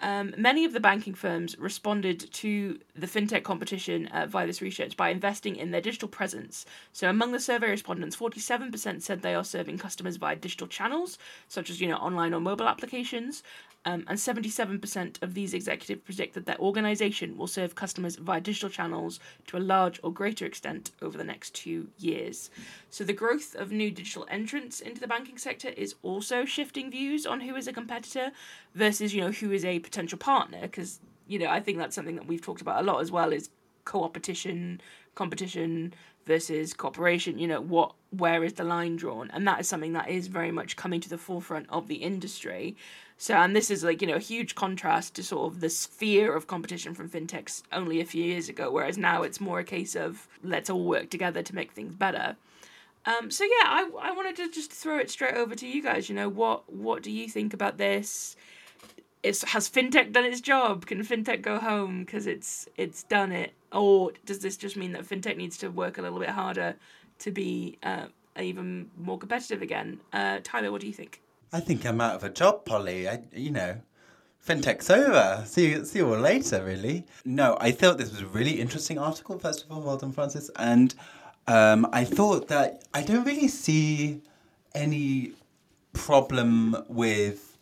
um, 0.01 0.33
many 0.37 0.65
of 0.65 0.73
the 0.73 0.79
banking 0.79 1.13
firms 1.13 1.57
responded 1.57 2.31
to 2.33 2.79
the 2.95 3.07
fintech 3.07 3.43
competition 3.43 4.07
uh, 4.07 4.25
via 4.25 4.45
this 4.45 4.61
research 4.61 4.97
by 4.97 5.09
investing 5.09 5.55
in 5.55 5.71
their 5.71 5.81
digital 5.81 6.09
presence. 6.09 6.65
So, 6.91 7.09
among 7.09 7.31
the 7.31 7.39
survey 7.39 7.69
respondents, 7.69 8.15
47% 8.15 9.01
said 9.01 9.21
they 9.21 9.35
are 9.35 9.43
serving 9.43 9.77
customers 9.77 10.17
via 10.17 10.35
digital 10.35 10.67
channels, 10.67 11.17
such 11.47 11.69
as 11.69 11.79
you 11.79 11.87
know 11.87 11.95
online 11.97 12.33
or 12.33 12.41
mobile 12.41 12.67
applications, 12.67 13.41
um, 13.85 14.03
and 14.07 14.17
77% 14.17 15.21
of 15.21 15.35
these 15.35 15.53
executives 15.53 16.01
predict 16.03 16.33
that 16.33 16.47
their 16.47 16.57
organization 16.57 17.37
will 17.37 17.47
serve 17.47 17.75
customers 17.75 18.15
via 18.15 18.41
digital 18.41 18.69
channels 18.69 19.19
to 19.45 19.57
a 19.57 19.59
large 19.59 19.99
or 20.01 20.11
greater 20.11 20.45
extent 20.45 20.91
over 21.03 21.17
the 21.17 21.23
next 21.23 21.53
two 21.53 21.87
years. 21.99 22.49
So, 22.89 23.03
the 23.03 23.13
growth 23.13 23.53
of 23.55 23.71
new 23.71 23.91
digital 23.91 24.25
entrants 24.29 24.79
into 24.79 24.99
the 24.99 25.07
banking 25.07 25.37
sector 25.37 25.69
is 25.69 25.95
also 26.01 26.45
shifting 26.45 26.89
views 26.89 27.27
on 27.27 27.41
who 27.41 27.55
is 27.55 27.67
a 27.67 27.73
competitor 27.73 28.31
versus, 28.73 29.13
you 29.13 29.21
know, 29.21 29.31
who 29.31 29.51
is 29.51 29.63
a 29.63 29.79
potential 29.79 30.17
partner. 30.17 30.61
Because, 30.61 30.99
you 31.27 31.37
know, 31.37 31.47
I 31.47 31.59
think 31.59 31.77
that's 31.77 31.95
something 31.95 32.15
that 32.15 32.27
we've 32.27 32.41
talked 32.41 32.61
about 32.61 32.81
a 32.81 32.85
lot 32.85 33.01
as 33.01 33.11
well 33.11 33.31
is 33.31 33.49
co-opetition, 33.83 34.81
competition 35.13 35.93
versus 36.25 36.73
cooperation. 36.73 37.37
You 37.37 37.47
know, 37.47 37.61
what, 37.61 37.93
where 38.09 38.43
is 38.43 38.53
the 38.53 38.63
line 38.63 38.95
drawn? 38.95 39.29
And 39.31 39.47
that 39.47 39.59
is 39.59 39.67
something 39.67 39.93
that 39.93 40.09
is 40.09 40.25
very 40.25 40.51
much 40.51 40.75
coming 40.75 41.01
to 41.01 41.09
the 41.09 41.19
forefront 41.19 41.67
of 41.69 41.87
the 41.87 41.95
industry. 41.95 42.75
So, 43.17 43.33
and 43.33 43.55
this 43.55 43.71
is 43.71 43.83
like, 43.83 44.01
you 44.01 44.07
know, 44.07 44.15
a 44.15 44.19
huge 44.19 44.55
contrast 44.55 45.15
to 45.15 45.23
sort 45.23 45.53
of 45.53 45.61
the 45.61 45.69
sphere 45.69 46.35
of 46.35 46.47
competition 46.47 46.93
from 46.93 47.09
fintechs 47.09 47.63
only 47.71 48.01
a 48.01 48.05
few 48.05 48.23
years 48.23 48.49
ago, 48.49 48.69
whereas 48.69 48.97
now 48.97 49.23
it's 49.23 49.39
more 49.39 49.59
a 49.59 49.63
case 49.63 49.95
of 49.95 50.27
let's 50.43 50.69
all 50.69 50.83
work 50.83 51.09
together 51.09 51.41
to 51.41 51.55
make 51.55 51.71
things 51.71 51.95
better. 51.95 52.35
Um, 53.05 53.29
so 53.31 53.43
yeah, 53.43 53.65
I, 53.65 53.89
I 54.01 54.11
wanted 54.11 54.35
to 54.37 54.49
just 54.49 54.71
throw 54.71 54.97
it 54.97 55.09
straight 55.09 55.35
over 55.35 55.55
to 55.55 55.67
you 55.67 55.81
guys. 55.81 56.09
You 56.09 56.15
know, 56.15 56.27
what 56.27 56.71
what 56.71 57.03
do 57.03 57.11
you 57.11 57.29
think 57.29 57.53
about 57.53 57.77
this? 57.77 58.35
Is, 59.23 59.43
has 59.43 59.69
fintech 59.69 60.11
done 60.11 60.25
its 60.25 60.41
job? 60.41 60.85
Can 60.85 61.03
fintech 61.03 61.41
go 61.41 61.57
home 61.57 62.03
because 62.03 62.27
it's 62.27 62.67
it's 62.77 63.03
done 63.03 63.31
it, 63.31 63.53
or 63.71 64.11
does 64.25 64.39
this 64.39 64.57
just 64.57 64.75
mean 64.75 64.91
that 64.93 65.03
fintech 65.03 65.37
needs 65.37 65.57
to 65.59 65.69
work 65.69 65.97
a 65.97 66.01
little 66.01 66.19
bit 66.19 66.29
harder 66.29 66.75
to 67.19 67.31
be 67.31 67.77
uh, 67.83 68.07
even 68.39 68.89
more 68.97 69.17
competitive 69.17 69.61
again? 69.61 69.99
Uh, 70.11 70.39
Tyler, 70.43 70.71
what 70.71 70.81
do 70.81 70.87
you 70.87 70.93
think? 70.93 71.21
I 71.55 71.61
think 71.61 71.85
I'm 71.85 72.01
out 72.01 72.15
of 72.15 72.23
a 72.25 72.29
job, 72.29 72.65
Polly. 72.65 73.07
I, 73.07 73.21
you 73.33 73.49
know, 73.49 73.77
fintech's 74.45 74.89
over. 74.89 75.41
See 75.45 75.69
you, 75.69 75.85
see 75.85 75.99
you 75.99 76.13
all 76.13 76.19
later, 76.19 76.61
really. 76.61 77.05
No, 77.23 77.57
I 77.61 77.71
thought 77.71 77.97
this 77.97 78.11
was 78.11 78.19
a 78.19 78.25
really 78.25 78.59
interesting 78.59 78.99
article, 78.99 79.39
first 79.39 79.63
of 79.63 79.71
all. 79.71 79.79
Well 79.79 79.95
done, 79.95 80.11
Francis. 80.11 80.51
And 80.57 80.93
um, 81.47 81.87
I 81.93 82.03
thought 82.03 82.49
that 82.49 82.83
I 82.93 83.03
don't 83.03 83.23
really 83.23 83.47
see 83.47 84.21
any 84.73 85.31
problem 85.93 86.75
with 86.89 87.57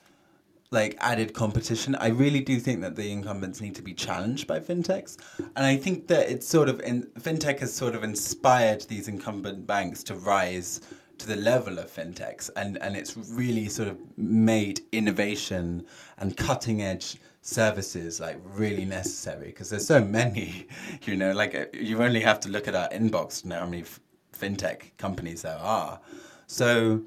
like 0.72 0.98
added 1.00 1.36
competition. 1.36 1.94
I 1.94 2.08
really 2.08 2.40
do 2.40 2.60
think 2.60 2.82
that 2.82 2.96
the 2.96 3.12
incumbents 3.12 3.62
need 3.62 3.76
to 3.76 3.84
be 3.84 3.94
challenged 3.94 4.48
by 4.48 4.60
fintechs, 4.60 5.18
and 5.56 5.68
I 5.68 5.78
think 5.78 6.08
that 6.08 6.28
it's 6.32 6.48
sort 6.48 6.68
of 6.68 6.82
in, 6.82 7.04
fintech 7.20 7.60
has 7.60 7.72
sort 7.72 7.94
of 7.94 8.04
inspired 8.04 8.82
these 8.90 9.08
incumbent 9.08 9.68
banks 9.68 10.04
to 10.06 10.16
rise 10.16 10.82
to 11.18 11.28
the 11.28 11.36
level 11.36 11.80
of 11.80 11.92
fintechs, 11.92 12.50
and 12.56 12.78
and 12.82 12.96
it's 12.96 13.16
really 13.16 13.70
sort 13.70 13.88
of 13.88 13.98
made 14.18 14.82
innovation 14.92 15.86
and 16.18 16.36
cutting 16.38 16.82
edge 16.82 17.18
services 17.46 18.22
like 18.22 18.40
really 18.46 18.86
necessary 18.86 19.48
because 19.48 19.70
there's 19.70 19.86
so 19.86 20.02
many 20.02 20.66
you 21.04 21.18
know 21.18 21.34
like 21.34 21.54
uh, 21.54 21.66
you 21.74 22.02
only 22.02 22.22
have 22.22 22.40
to 22.40 22.48
look 22.48 22.70
at 22.70 22.76
our 22.76 22.88
inbox 22.88 23.42
to 23.42 23.50
know 23.50 23.60
how 23.60 23.66
many 23.66 23.82
f- 23.82 24.00
fintech 24.32 24.96
companies 24.98 25.42
there 25.42 25.58
are 25.58 26.00
so 26.48 27.02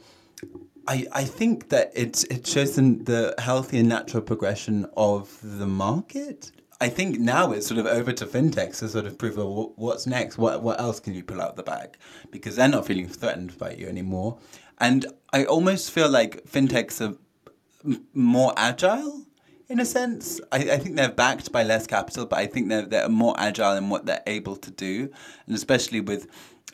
I, 0.89 1.07
I 1.13 1.25
think 1.25 1.71
that 1.71 1.91
it, 1.95 2.25
it 2.31 2.47
shows 2.47 2.77
them 2.77 3.03
the 3.05 3.35
healthy 3.39 3.79
and 3.79 3.89
natural 3.89 4.23
progression 4.23 4.87
of 4.97 5.37
the 5.43 5.67
market. 5.67 6.53
I 6.81 6.89
think 6.89 7.19
now 7.19 7.53
it's 7.53 7.67
sort 7.67 7.81
of 7.81 7.87
over 7.87 8.13
to 8.13 8.27
fintechs 8.27 8.81
to 8.81 8.89
sort 8.89 9.07
of 9.07 9.17
prove 9.17 9.37
well, 9.37 9.73
what's 9.77 10.07
next. 10.07 10.37
What 10.37 10.63
what 10.63 10.81
else 10.81 11.01
can 11.01 11.15
you 11.15 11.23
pull 11.23 11.41
out 11.41 11.57
the 11.57 11.63
bag? 11.63 11.97
Because 12.31 12.57
they're 12.57 12.69
not 12.69 12.87
feeling 12.87 13.09
threatened 13.09 13.57
by 13.59 13.73
you 13.73 13.87
anymore. 13.87 14.39
And 14.79 15.07
I 15.33 15.45
almost 15.45 15.91
feel 15.91 16.11
like 16.11 16.45
fintechs 16.45 17.01
are 17.01 17.17
more 18.13 18.53
agile 18.57 19.25
in 19.69 19.81
a 19.81 19.87
sense. 19.87 20.41
I, 20.53 20.59
I 20.59 20.79
think 20.79 20.97
they're 20.97 21.11
backed 21.11 21.51
by 21.51 21.63
less 21.63 21.87
capital, 21.87 22.27
but 22.27 22.39
I 22.39 22.47
think 22.47 22.69
they're 22.69 22.87
they're 22.87 23.09
more 23.09 23.35
agile 23.39 23.77
in 23.77 23.89
what 23.89 24.07
they're 24.07 24.23
able 24.27 24.57
to 24.57 24.71
do, 24.71 25.11
and 25.47 25.55
especially 25.55 26.01
with 26.01 26.29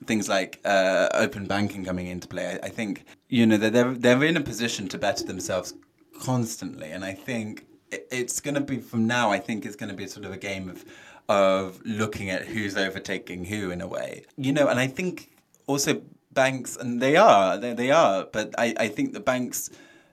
things 0.07 0.29
like 0.29 0.61
uh, 0.65 1.09
open 1.15 1.47
banking 1.47 1.85
coming 1.85 2.09
into 2.09 2.27
play. 2.27 2.59
I, 2.61 2.67
I 2.67 2.69
think 2.71 3.05
you 3.29 3.47
know 3.47 3.57
they're 3.57 3.95
they're 3.95 4.25
in 4.25 4.37
a 4.37 4.41
position 4.41 4.89
to 4.89 4.99
better 4.99 5.25
themselves 5.25 5.75
constantly, 6.21 6.91
and 6.91 7.05
I 7.05 7.15
think 7.15 7.67
it's 8.11 8.41
going 8.41 8.55
to 8.55 8.61
be 8.61 8.79
from 8.79 9.07
now. 9.07 9.31
I 9.31 9.39
think 9.39 9.65
it's 9.65 9.77
going 9.77 9.91
to 9.91 9.97
be 9.97 10.07
sort 10.07 10.25
of 10.25 10.33
a 10.33 10.37
game 10.37 10.69
of 10.69 10.85
of 11.29 11.81
looking 11.85 12.31
at 12.31 12.47
who's 12.47 12.77
overtaking 12.77 13.45
who 13.45 13.71
in 13.71 13.81
a 13.81 13.87
way, 13.87 14.25
you 14.37 14.53
know. 14.53 14.69
And 14.69 14.81
I 14.81 14.87
think 14.87 15.31
also 15.67 16.03
banks, 16.33 16.77
and 16.77 17.01
they 17.01 17.17
are 17.17 17.57
they, 17.59 17.75
they 17.75 17.91
are, 17.91 18.27
but 18.33 18.55
I 18.59 18.75
I 18.79 18.89
think 18.89 19.13
the 19.13 19.21
banks 19.21 19.71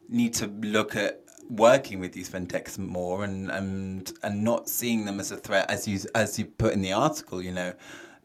need 0.07 0.33
to 0.35 0.47
look 0.47 0.95
at 0.95 1.21
working 1.49 1.99
with 1.99 2.13
these 2.13 2.29
fintechs 2.29 2.77
more 2.77 3.23
and 3.23 3.49
and 3.49 4.13
and 4.23 4.43
not 4.43 4.69
seeing 4.69 5.05
them 5.05 5.19
as 5.19 5.31
a 5.31 5.37
threat 5.37 5.69
as 5.69 5.87
you 5.87 5.99
as 6.13 6.37
you 6.37 6.45
put 6.45 6.73
in 6.73 6.81
the 6.81 6.93
article 6.93 7.41
you 7.41 7.51
know 7.51 7.73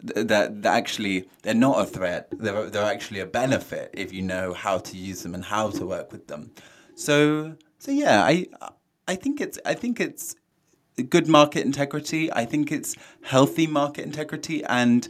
that, 0.05 0.63
that 0.63 0.77
actually 0.77 1.29
they're 1.43 1.55
not 1.55 1.81
a 1.81 1.87
threat. 1.87 2.29
They're 2.33 2.69
they're 2.71 2.85
actually 2.85 3.21
a 3.21 3.27
benefit 3.27 3.91
if 3.95 4.13
you 4.13 4.23
know 4.23 4.53
how 4.53 4.79
to 4.79 4.97
use 4.97 5.23
them 5.23 5.35
and 5.35 5.45
how 5.45 5.71
to 5.71 5.87
work 5.87 6.13
with 6.13 6.27
them. 6.27 6.53
So 6.95 7.57
so 7.79 7.91
yeah, 7.91 8.23
I 8.23 8.47
I 9.07 9.15
think 9.17 9.41
it's 9.41 9.59
I 9.65 9.75
think 9.75 10.01
it's 10.01 10.37
good 11.11 11.29
market 11.29 11.65
integrity. 11.65 12.33
I 12.33 12.45
think 12.45 12.71
it's 12.73 12.97
healthy 13.23 13.67
market 13.67 14.05
integrity, 14.05 14.65
and 14.65 15.09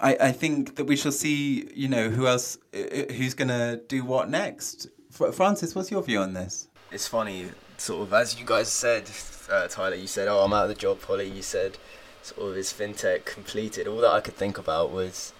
I 0.00 0.16
I 0.20 0.32
think 0.32 0.76
that 0.76 0.84
we 0.84 0.96
shall 0.96 1.12
see. 1.12 1.70
You 1.74 1.88
know 1.88 2.10
who 2.10 2.26
else 2.26 2.58
who's 2.72 3.34
gonna 3.34 3.76
do 3.88 4.04
what 4.04 4.28
next. 4.28 4.88
Francis, 5.10 5.74
what's 5.74 5.90
your 5.90 6.02
view 6.02 6.20
on 6.20 6.34
this? 6.34 6.68
It's 6.92 7.08
funny, 7.08 7.50
sort 7.76 8.02
of 8.02 8.12
as 8.12 8.38
you 8.38 8.46
guys 8.46 8.68
said, 8.68 9.10
uh, 9.50 9.66
Tyler. 9.68 9.96
You 9.96 10.06
said, 10.06 10.28
"Oh, 10.28 10.40
I'm 10.40 10.52
out 10.52 10.64
of 10.64 10.68
the 10.68 10.74
job." 10.74 11.00
Polly, 11.00 11.28
you 11.28 11.42
said 11.42 11.78
sort 12.22 12.50
of 12.50 12.56
his 12.56 12.72
fintech 12.72 13.24
completed, 13.24 13.88
all 13.88 13.98
that 13.98 14.10
I 14.12 14.20
could 14.20 14.36
think 14.36 14.58
about 14.58 14.90
was 14.90 15.32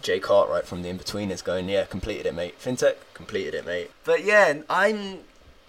Jay 0.00 0.18
Cartwright 0.18 0.66
from 0.66 0.82
the 0.82 0.88
Inbetweeners 0.88 1.44
going, 1.44 1.68
"Yeah, 1.68 1.84
completed 1.84 2.26
it, 2.26 2.34
mate. 2.34 2.58
Fintech, 2.58 2.96
completed 3.14 3.54
it, 3.54 3.66
mate." 3.66 3.90
But 4.04 4.24
yeah, 4.24 4.62
I'm 4.70 5.20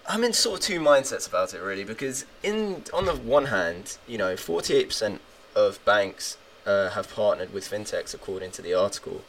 I'm 0.07 0.23
in 0.23 0.33
sort 0.33 0.59
of 0.59 0.65
two 0.65 0.79
mindsets 0.79 1.27
about 1.27 1.53
it 1.53 1.61
really 1.61 1.85
because 1.85 2.25
in 2.41 2.83
on 2.93 3.05
the 3.05 3.15
one 3.15 3.45
hand, 3.45 3.97
you 4.07 4.17
know, 4.17 4.33
48% 4.35 5.19
of 5.55 5.83
banks 5.85 6.37
uh, 6.65 6.89
have 6.89 7.13
partnered 7.13 7.53
with 7.53 7.69
fintechs 7.69 8.13
according 8.13 8.51
to 8.51 8.61
the 8.61 8.73
article. 8.73 9.21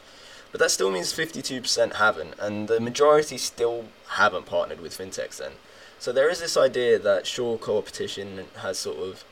But 0.51 0.59
that 0.59 0.71
still 0.71 0.91
means 0.91 1.11
52% 1.11 1.95
haven't, 1.95 2.35
and 2.39 2.69
the 2.69 2.79
majority 2.79 3.37
still 3.37 3.85
haven't 4.07 4.45
partnered 4.45 4.79
with 4.79 4.97
fintechs 4.97 5.37
then. 5.37 5.53
So 5.99 6.11
there 6.11 6.29
is 6.29 6.39
this 6.39 6.55
idea 6.55 6.97
that 6.99 7.27
sure 7.27 7.57
competition 7.57 8.45
has 8.57 8.77
sort 8.77 8.97
of 8.97 9.23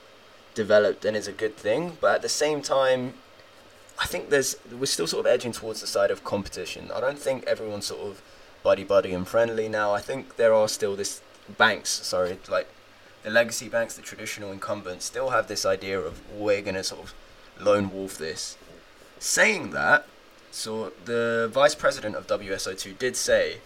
developed 0.54 1.06
and 1.06 1.16
is 1.16 1.28
a 1.28 1.32
good 1.32 1.56
thing. 1.56 1.98
But 2.02 2.16
at 2.16 2.22
the 2.22 2.30
same 2.30 2.62
time, 2.62 3.14
I 4.00 4.06
think 4.06 4.30
there's 4.30 4.56
we're 4.72 4.86
still 4.86 5.08
sort 5.08 5.26
of 5.26 5.32
edging 5.32 5.52
towards 5.52 5.82
the 5.82 5.88
side 5.88 6.12
of 6.12 6.24
competition. 6.24 6.90
I 6.94 7.00
don't 7.00 7.20
think 7.20 7.46
everyone's 7.46 7.86
sort 7.86 8.02
of 8.02 8.22
buddy 8.64 8.84
buddy 8.84 9.14
and 9.14 9.28
friendly 9.28 9.70
now. 9.70 9.94
I 9.94 10.02
think 10.02 10.36
there 10.38 10.54
are 10.54 10.68
still 10.68 10.96
this 10.96 11.22
banks, 11.58 11.90
sorry, 11.90 12.38
like 12.50 12.68
the 13.24 13.30
legacy 13.30 13.70
banks, 13.70 13.96
the 13.96 14.02
traditional 14.02 14.52
incumbents, 14.52 15.06
still 15.06 15.30
have 15.30 15.48
this 15.48 15.66
idea 15.66 16.00
of 16.00 16.22
we're 16.32 16.62
gonna 16.62 16.84
sort 16.84 17.04
of 17.04 17.14
lone 17.60 17.92
wolf 17.92 18.18
this. 18.18 18.58
Saying 19.20 19.72
that, 19.72 20.08
so 20.52 20.92
the 21.06 21.50
vice 21.52 21.76
president 21.76 22.16
of 22.16 22.28
WSO2 22.28 22.98
did 22.98 23.16
say 23.16 23.58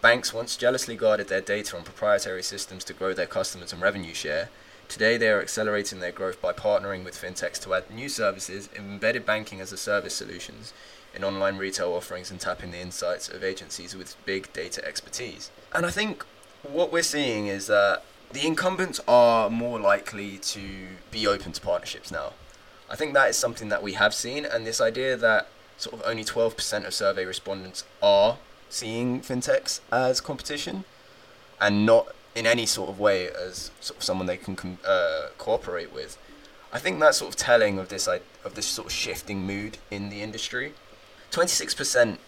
banks 0.00 0.34
once 0.34 0.56
jealously 0.56 0.96
guarded 0.96 1.28
their 1.28 1.40
data 1.40 1.76
on 1.76 1.84
proprietary 1.84 2.42
systems 2.42 2.84
to 2.84 2.92
grow 2.92 3.14
their 3.14 3.26
customers 3.26 3.72
and 3.72 3.80
revenue 3.80 4.14
share 4.14 4.48
Today, 4.88 5.16
they 5.16 5.30
are 5.30 5.40
accelerating 5.40 6.00
their 6.00 6.12
growth 6.12 6.40
by 6.40 6.52
partnering 6.52 7.04
with 7.04 7.20
fintechs 7.20 7.60
to 7.62 7.74
add 7.74 7.90
new 7.90 8.08
services, 8.08 8.68
embedded 8.76 9.26
banking 9.26 9.60
as 9.60 9.72
a 9.72 9.76
service 9.76 10.14
solutions 10.14 10.72
in 11.14 11.24
online 11.24 11.56
retail 11.56 11.92
offerings, 11.92 12.30
and 12.30 12.38
tapping 12.38 12.70
the 12.70 12.80
insights 12.80 13.28
of 13.28 13.42
agencies 13.42 13.96
with 13.96 14.16
big 14.26 14.52
data 14.52 14.86
expertise. 14.86 15.50
And 15.72 15.86
I 15.86 15.90
think 15.90 16.24
what 16.70 16.92
we're 16.92 17.02
seeing 17.02 17.46
is 17.46 17.66
that 17.66 18.04
the 18.32 18.46
incumbents 18.46 19.00
are 19.06 19.48
more 19.48 19.78
likely 19.78 20.38
to 20.38 20.60
be 21.10 21.26
open 21.26 21.52
to 21.52 21.60
partnerships 21.60 22.10
now. 22.10 22.32
I 22.90 22.96
think 22.96 23.14
that 23.14 23.30
is 23.30 23.36
something 23.36 23.68
that 23.68 23.82
we 23.82 23.92
have 23.94 24.14
seen, 24.14 24.44
and 24.44 24.66
this 24.66 24.80
idea 24.80 25.16
that 25.16 25.48
sort 25.76 26.00
of 26.00 26.02
only 26.06 26.24
12% 26.24 26.86
of 26.86 26.94
survey 26.94 27.24
respondents 27.24 27.84
are 28.02 28.38
seeing 28.68 29.20
fintechs 29.20 29.80
as 29.92 30.20
competition 30.20 30.84
and 31.60 31.86
not 31.86 32.08
in 32.34 32.46
any 32.46 32.66
sort 32.66 32.90
of 32.90 32.98
way 32.98 33.28
as 33.28 33.70
sort 33.80 33.98
of 33.98 34.04
someone 34.04 34.26
they 34.26 34.36
can 34.36 34.56
com- 34.56 34.78
uh, 34.84 35.28
cooperate 35.38 35.92
with. 35.92 36.18
I 36.72 36.78
think 36.78 36.98
that's 36.98 37.18
sort 37.18 37.30
of 37.30 37.36
telling 37.36 37.78
of 37.78 37.88
this 37.88 38.08
of 38.08 38.54
this 38.54 38.66
sort 38.66 38.86
of 38.86 38.92
shifting 38.92 39.46
mood 39.46 39.78
in 39.90 40.10
the 40.10 40.22
industry. 40.22 40.74
Twenty 41.30 41.50
six 41.50 41.72
percent 41.72 42.18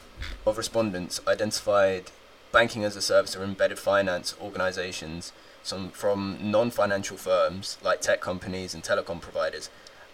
of 0.47 0.57
respondents 0.57 1.21
identified 1.27 2.13
banking 2.53 2.85
as 2.85 2.97
a 2.97 3.03
service 3.03 3.37
or 3.37 3.45
embedded 3.45 3.79
finance 3.79 4.35
organizations 4.41 5.33
some 5.63 5.91
from 5.91 6.39
non-financial 6.41 7.17
firms 7.17 7.77
like 7.83 8.01
tech 8.01 8.21
companies 8.21 8.73
and 8.73 8.83
telecom 8.83 9.21
providers 9.21 9.69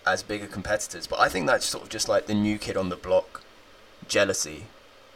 as 0.07 0.23
bigger 0.23 0.47
competitors. 0.47 1.07
But 1.07 1.21
I 1.21 1.29
think 1.29 1.47
that's 1.47 1.67
sort 1.67 1.85
of 1.85 1.91
just 1.91 2.09
like 2.09 2.27
the 2.27 2.35
new 2.35 2.59
kid 2.59 2.77
on 2.77 2.89
the 2.89 2.97
block 2.97 3.43
jealousy 4.09 4.65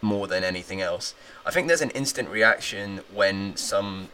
more 0.02 0.26
than 0.26 0.44
anything 0.44 0.80
else. 0.80 1.14
I 1.44 1.50
think 1.50 1.68
there's 1.68 1.80
an 1.80 1.90
instant 1.90 2.28
reaction 2.28 3.00
when 3.12 3.56
some 3.56 4.08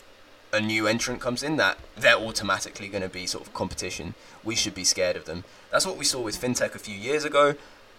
a 0.53 0.61
new 0.61 0.87
entrant 0.87 1.21
comes 1.21 1.43
in, 1.43 1.57
that 1.57 1.79
they're 1.97 2.17
automatically 2.17 2.87
going 2.87 3.03
to 3.03 3.09
be 3.09 3.27
sort 3.27 3.47
of 3.47 3.55
competition. 3.55 4.15
We 4.45 4.55
should 4.55 4.75
be 4.75 4.85
scared 4.85 5.17
of 5.17 5.25
them. 5.25 5.45
That's 5.71 5.87
what 5.87 5.97
we 5.97 6.05
saw 6.05 6.21
with 6.21 6.39
fintech 6.39 6.75
a 6.75 6.79
few 6.79 6.95
years 6.95 7.25
ago. 7.25 7.55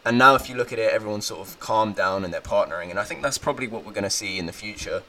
And 0.06 0.18
now, 0.18 0.36
if 0.36 0.50
you 0.50 0.56
look 0.56 0.74
at 0.74 0.80
it, 0.80 0.92
everyone's 0.92 1.26
sort 1.26 1.48
of 1.48 1.60
calmed 1.60 1.96
down 1.96 2.26
and 2.26 2.34
they're 2.34 2.42
partnering. 2.42 2.90
And 2.90 3.00
I 3.00 3.04
think 3.04 3.22
that's 3.22 3.38
probably 3.38 3.68
what 3.68 3.86
we're 3.86 3.94
going 3.94 4.04
to 4.04 4.10
see 4.10 4.38
in 4.38 4.46
the 4.46 4.54
future 4.54 5.04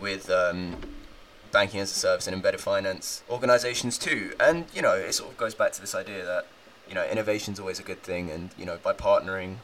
with 0.00 0.28
um, 0.28 0.76
banking 1.52 1.80
as 1.80 1.90
a 1.92 1.94
service 1.94 2.26
and 2.26 2.34
embedded 2.34 2.60
finance 2.60 3.22
organizations 3.30 3.96
too. 3.96 4.32
And, 4.40 4.66
you 4.74 4.82
know, 4.82 4.94
it 4.94 5.12
sort 5.12 5.30
of 5.30 5.36
goes 5.36 5.54
back 5.54 5.72
to 5.72 5.80
this 5.80 5.94
idea 5.94 6.24
that, 6.24 6.46
you 6.88 6.94
know, 6.94 7.06
innovation's 7.06 7.60
always 7.60 7.78
a 7.78 7.84
good 7.84 8.02
thing. 8.02 8.30
And, 8.30 8.50
you 8.58 8.64
know, 8.64 8.78
by 8.82 8.92
partnering, 8.92 9.56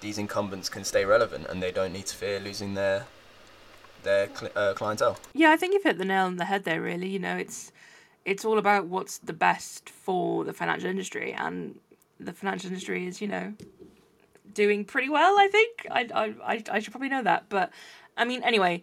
these 0.00 0.18
incumbents 0.18 0.68
can 0.68 0.84
stay 0.84 1.04
relevant 1.04 1.46
and 1.48 1.62
they 1.62 1.72
don't 1.72 1.92
need 1.92 2.06
to 2.06 2.16
fear 2.16 2.38
losing 2.40 2.74
their 2.74 3.06
their 4.02 4.28
cl- 4.34 4.52
uh, 4.54 4.74
clientele. 4.74 5.18
Yeah, 5.34 5.50
I 5.50 5.56
think 5.56 5.74
you've 5.74 5.82
hit 5.82 5.98
the 5.98 6.04
nail 6.04 6.26
on 6.26 6.36
the 6.36 6.44
head 6.44 6.64
there. 6.64 6.80
Really, 6.80 7.08
you 7.08 7.18
know, 7.18 7.36
it's 7.36 7.72
it's 8.24 8.44
all 8.44 8.58
about 8.58 8.86
what's 8.86 9.18
the 9.18 9.32
best 9.32 9.90
for 9.90 10.44
the 10.44 10.52
financial 10.52 10.88
industry, 10.88 11.32
and 11.32 11.80
the 12.20 12.32
financial 12.32 12.68
industry 12.68 13.06
is, 13.06 13.20
you 13.20 13.28
know, 13.28 13.54
doing 14.52 14.84
pretty 14.84 15.08
well. 15.08 15.38
I 15.38 15.48
think 15.48 15.86
I 15.90 16.34
I 16.44 16.64
I 16.70 16.78
should 16.80 16.92
probably 16.92 17.08
know 17.08 17.22
that, 17.22 17.48
but 17.48 17.70
I 18.16 18.24
mean, 18.24 18.42
anyway 18.42 18.82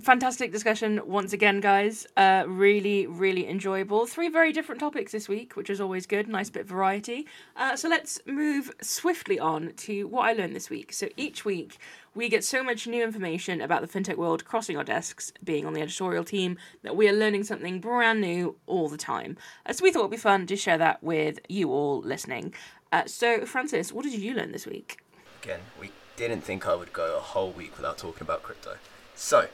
fantastic 0.00 0.52
discussion 0.52 1.00
once 1.04 1.32
again, 1.32 1.60
guys. 1.60 2.06
Uh, 2.16 2.44
really, 2.46 3.06
really 3.06 3.48
enjoyable. 3.48 4.06
Three 4.06 4.28
very 4.28 4.52
different 4.52 4.80
topics 4.80 5.12
this 5.12 5.28
week, 5.28 5.54
which 5.56 5.68
is 5.68 5.80
always 5.80 6.06
good. 6.06 6.28
Nice 6.28 6.50
bit 6.50 6.62
of 6.62 6.68
variety. 6.68 7.26
Uh, 7.56 7.76
so 7.76 7.88
let's 7.88 8.20
move 8.26 8.70
swiftly 8.80 9.38
on 9.38 9.72
to 9.78 10.08
what 10.08 10.22
I 10.22 10.32
learned 10.32 10.56
this 10.56 10.70
week. 10.70 10.92
So 10.92 11.08
each 11.16 11.44
week, 11.44 11.78
we 12.14 12.28
get 12.28 12.44
so 12.44 12.62
much 12.62 12.86
new 12.86 13.02
information 13.02 13.60
about 13.60 13.80
the 13.80 13.88
fintech 13.88 14.16
world 14.16 14.44
crossing 14.44 14.76
our 14.76 14.84
desks, 14.84 15.32
being 15.42 15.66
on 15.66 15.72
the 15.72 15.80
editorial 15.80 16.24
team, 16.24 16.58
that 16.82 16.96
we 16.96 17.08
are 17.08 17.12
learning 17.12 17.44
something 17.44 17.80
brand 17.80 18.20
new 18.20 18.56
all 18.66 18.88
the 18.88 18.98
time. 18.98 19.36
So 19.70 19.82
we 19.82 19.92
thought 19.92 20.00
it'd 20.00 20.10
be 20.10 20.16
fun 20.16 20.46
to 20.46 20.56
share 20.56 20.78
that 20.78 21.02
with 21.02 21.38
you 21.48 21.70
all 21.70 22.00
listening. 22.00 22.54
Uh, 22.92 23.06
so, 23.06 23.46
Francis, 23.46 23.90
what 23.90 24.04
did 24.04 24.12
you 24.12 24.34
learn 24.34 24.52
this 24.52 24.66
week? 24.66 24.98
Again, 25.42 25.60
we 25.80 25.90
didn't 26.16 26.42
think 26.42 26.68
I 26.68 26.74
would 26.74 26.92
go 26.92 27.16
a 27.16 27.20
whole 27.20 27.50
week 27.50 27.74
without 27.76 27.96
talking 27.96 28.22
about 28.22 28.42
crypto. 28.42 28.76
So, 29.14 29.48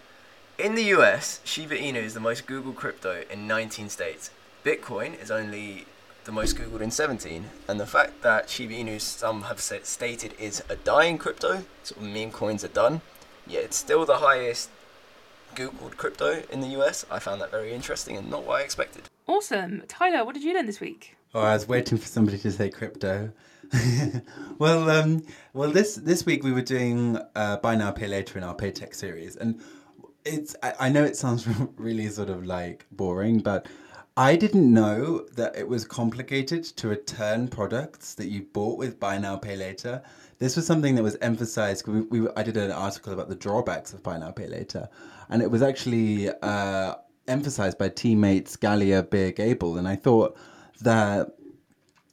in 0.59 0.75
the 0.75 0.83
US, 0.97 1.41
Shiba 1.45 1.77
Inu 1.77 2.03
is 2.03 2.15
the 2.15 2.21
most 2.21 2.49
Googled 2.49 2.75
crypto 2.75 3.23
in 3.31 3.47
19 3.47 3.91
states. 3.91 4.31
Bitcoin 4.65 5.23
is 5.23 5.31
only 5.31 5.87
the 6.25 6.33
most 6.33 6.57
Googled 6.57 6.81
in 6.81 6.91
17. 6.91 7.45
And 7.69 7.79
the 7.79 7.87
fact 7.87 8.23
that 8.23 8.51
Shiba 8.51 8.75
Inu, 8.75 9.01
some 9.01 9.43
have 9.43 9.61
said, 9.61 9.87
stated, 9.87 10.35
is 10.37 10.65
a 10.69 10.75
dying 10.75 11.17
crypto, 11.17 11.65
sort 11.85 12.03
of 12.03 12.09
meme 12.09 12.33
coins 12.33 12.65
are 12.65 12.69
done, 12.69 13.03
yeah, 13.47 13.61
it's 13.61 13.77
still 13.77 14.05
the 14.05 14.17
highest 14.17 14.69
Googled 15.55 15.97
crypto 15.97 16.43
in 16.51 16.61
the 16.61 16.69
US. 16.81 17.07
I 17.09 17.21
found 17.21 17.41
that 17.41 17.53
very 17.53 17.73
interesting 17.73 18.17
and 18.17 18.29
not 18.29 18.45
what 18.45 18.61
I 18.61 18.65
expected. 18.65 19.05
Awesome. 19.29 19.83
Tyler, 19.89 20.25
what 20.25 20.35
did 20.35 20.43
you 20.43 20.55
learn 20.55 20.65
this 20.65 20.81
week? 20.81 21.15
Oh, 21.35 21.41
I 21.41 21.53
was 21.53 21.69
waiting 21.69 21.99
for 21.99 22.07
somebody 22.07 22.39
to 22.39 22.51
say 22.51 22.71
crypto. 22.71 23.31
well, 24.59 24.89
um, 24.89 25.23
well, 25.53 25.71
this 25.71 25.97
this 25.97 26.25
week 26.25 26.43
we 26.43 26.53
were 26.53 26.63
doing 26.63 27.19
uh, 27.37 27.59
buy 27.59 27.77
now, 27.77 27.91
pay 27.91 28.07
later 28.07 28.39
in 28.39 28.45
our 28.45 28.55
Paytech 28.55 28.95
series, 28.95 29.37
and 29.37 29.61
it's 30.25 30.57
I, 30.63 30.73
I 30.81 30.89
know 30.89 31.05
it 31.05 31.17
sounds 31.17 31.47
really 31.77 32.09
sort 32.09 32.31
of 32.31 32.47
like 32.47 32.87
boring, 32.91 33.41
but 33.41 33.67
I 34.17 34.35
didn't 34.35 34.73
know 34.73 35.27
that 35.35 35.55
it 35.55 35.69
was 35.69 35.85
complicated 35.85 36.65
to 36.65 36.89
return 36.89 37.49
products 37.49 38.15
that 38.15 38.29
you 38.29 38.43
bought 38.55 38.79
with 38.79 38.99
buy 38.99 39.19
now, 39.19 39.37
pay 39.37 39.57
later. 39.57 40.03
This 40.39 40.57
was 40.57 40.67
something 40.67 40.95
that 40.95 41.03
was 41.03 41.19
emphasized. 41.21 41.87
We, 41.87 42.01
we 42.01 42.29
I 42.35 42.43
did 42.43 42.57
an 42.57 42.71
article 42.71 43.13
about 43.13 43.29
the 43.29 43.37
drawbacks 43.37 43.93
of 43.93 44.03
buy 44.03 44.17
now, 44.17 44.31
pay 44.31 44.47
later, 44.47 44.89
and 45.29 45.43
it 45.43 45.51
was 45.51 45.61
actually 45.61 46.31
uh, 46.31 46.95
emphasized 47.29 47.79
by 47.79 47.89
teammates 47.89 48.57
Gallia, 48.57 49.03
Beer, 49.03 49.33
Gable, 49.33 49.79
and 49.79 49.87
I 49.87 49.97
thought 49.97 50.37
that 50.81 51.29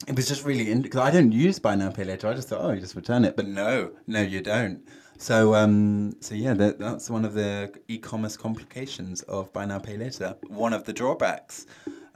it 0.06 0.14
was 0.14 0.28
just 0.28 0.44
really 0.44 0.74
because 0.74 1.00
I 1.00 1.10
don't 1.10 1.32
use 1.32 1.58
buy 1.58 1.74
now 1.74 1.90
pay 1.90 2.04
later. 2.04 2.28
I 2.28 2.34
just 2.34 2.48
thought, 2.48 2.60
oh, 2.60 2.72
you 2.72 2.80
just 2.80 2.94
return 2.94 3.24
it, 3.24 3.36
but 3.36 3.46
no, 3.46 3.90
no, 4.06 4.20
you 4.20 4.40
don't. 4.40 4.86
So, 5.18 5.54
um, 5.54 6.14
so 6.20 6.34
yeah, 6.34 6.54
that, 6.54 6.78
that's 6.78 7.08
one 7.08 7.24
of 7.24 7.32
the 7.34 7.72
e-commerce 7.88 8.36
complications 8.36 9.22
of 9.22 9.52
buy 9.52 9.64
now 9.64 9.78
pay 9.78 9.96
later. 9.96 10.36
One 10.48 10.72
of 10.72 10.84
the 10.84 10.92
drawbacks. 10.92 11.66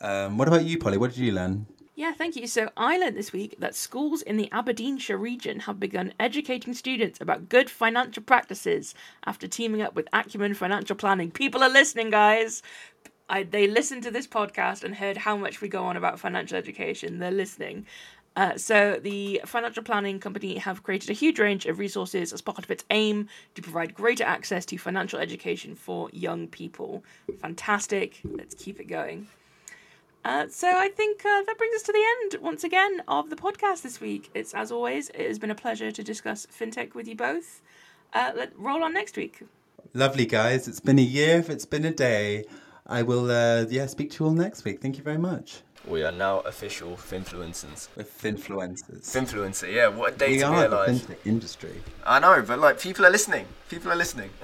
Um, 0.01 0.37
what 0.37 0.49
about 0.49 0.65
you, 0.65 0.79
Polly? 0.79 0.99
What 0.99 1.11
did 1.11 1.19
you 1.19 1.33
learn? 1.33 1.67
Yeah, 2.01 2.15
thank 2.15 2.35
you. 2.35 2.47
So 2.47 2.71
I 2.79 2.97
learned 2.97 3.19
this 3.19 3.31
week 3.31 3.57
that 3.59 3.75
schools 3.75 4.23
in 4.23 4.39
the 4.39 4.49
Aberdeenshire 4.53 5.19
region 5.19 5.61
have 5.61 5.79
begun 5.79 6.15
educating 6.19 6.73
students 6.73 7.21
about 7.21 7.51
good 7.51 7.69
financial 7.69 8.23
practices 8.23 8.95
after 9.27 9.47
teaming 9.47 9.83
up 9.83 9.95
with 9.95 10.09
Acumen 10.15 10.55
Financial 10.55 10.97
Planning. 10.97 11.31
People 11.31 11.63
are 11.63 11.69
listening, 11.69 12.09
guys. 12.09 12.63
I, 13.29 13.43
they 13.43 13.67
listened 13.67 14.03
to 14.05 14.11
this 14.11 14.27
podcast 14.27 14.83
and 14.83 14.95
heard 14.95 15.19
how 15.19 15.37
much 15.37 15.61
we 15.61 15.69
go 15.69 15.85
on 15.85 15.99
about 15.99 16.19
financial 16.19 16.57
education. 16.57 17.19
They're 17.19 17.31
listening. 17.31 17.85
Uh, 18.35 18.57
so 18.57 18.99
the 19.03 19.43
financial 19.45 19.83
planning 19.83 20.21
company 20.21 20.57
have 20.57 20.83
created 20.83 21.11
a 21.11 21.13
huge 21.13 21.39
range 21.39 21.67
of 21.67 21.79
resources 21.79 22.33
as 22.33 22.41
part 22.41 22.65
of 22.65 22.71
its 22.71 22.87
aim 22.89 23.29
to 23.57 23.61
provide 23.61 23.93
greater 23.93 24.25
access 24.25 24.65
to 24.65 24.79
financial 24.79 25.19
education 25.19 25.75
for 25.75 26.09
young 26.15 26.49
people. 26.49 27.05
Fantastic. 27.43 28.23
Let's 28.25 28.55
keep 28.55 28.81
it 28.81 28.85
going. 28.87 29.27
Uh, 30.25 30.47
so 30.49 30.69
I 30.69 30.89
think 30.89 31.25
uh, 31.25 31.43
that 31.47 31.57
brings 31.57 31.75
us 31.77 31.83
to 31.83 31.93
the 31.93 32.05
end 32.35 32.43
once 32.43 32.63
again 32.63 33.03
of 33.09 33.31
the 33.31 33.37
podcast 33.37 33.83
this 33.83 34.01
week. 34.01 34.31
It's 34.35 34.53
as 34.53 34.71
always, 34.71 35.09
it 35.11 35.27
has 35.27 35.39
been 35.39 35.51
a 35.51 35.55
pleasure 35.55 35.91
to 35.91 36.03
discuss 36.03 36.47
fintech 36.47 36.95
with 36.95 37.09
you 37.09 37.17
both. 37.17 37.63
Uh, 38.13 38.33
let 38.37 38.59
roll 38.59 38.83
on 38.85 38.93
next 38.93 39.17
week. 39.17 39.43
Lovely 39.95 40.27
guys. 40.27 40.69
It's 40.69 40.81
been 40.81 40.99
a 40.99 41.03
year. 41.03 41.39
If 41.39 41.49
it's 41.49 41.65
been 41.65 41.85
a 41.85 41.93
day. 41.93 42.45
I 42.87 43.03
will, 43.03 43.31
uh, 43.31 43.67
yeah, 43.71 43.87
speak 43.87 44.11
to 44.13 44.25
you 44.25 44.29
all 44.29 44.35
next 44.35 44.65
week. 44.65 44.81
Thank 44.83 44.99
you 44.99 45.05
very 45.05 45.19
much. 45.19 45.63
We 45.87 46.03
are 46.03 46.13
now 46.13 46.41
official 46.41 46.91
finfluencers. 46.97 47.89
We're 47.97 48.05
finfluencers. 48.05 49.03
Finfluencer, 49.11 49.73
yeah. 49.73 49.89
What 49.89 50.15
a 50.15 50.17
day 50.17 50.33
we 50.33 50.39
to 50.41 50.47
are 50.47 50.61
realise. 50.69 51.01
the 51.03 51.15
fintech 51.15 51.27
industry. 51.27 51.81
I 52.05 52.19
know, 52.19 52.43
but 52.47 52.59
like 52.59 52.79
people 52.81 53.07
are 53.07 53.11
listening. 53.11 53.47
People 53.71 53.91
are 53.93 53.97
listening. 53.97 54.31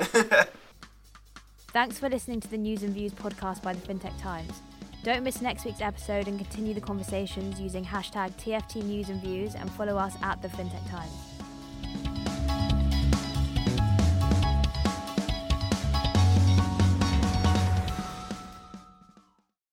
Thanks 1.69 1.99
for 1.99 2.09
listening 2.09 2.41
to 2.41 2.49
the 2.49 2.57
News 2.57 2.83
and 2.83 2.95
Views 2.95 3.13
podcast 3.13 3.63
by 3.63 3.75
the 3.75 3.81
FinTech 3.87 4.19
Times. 4.23 4.63
Don't 5.07 5.23
miss 5.23 5.41
next 5.41 5.65
week's 5.65 5.83
episode 5.83 6.27
and 6.27 6.37
continue 6.37 6.75
the 6.75 6.81
conversations 6.81 7.61
using 7.61 7.85
hashtag 7.85 8.33
TFT 8.39 8.83
News 8.83 9.09
and 9.09 9.23
Views 9.23 9.55
and 9.55 9.71
follow 9.71 9.97
us 9.97 10.17
at 10.21 10.43
the 10.43 10.49
FinTech 10.49 10.91
Times. 10.91 12.36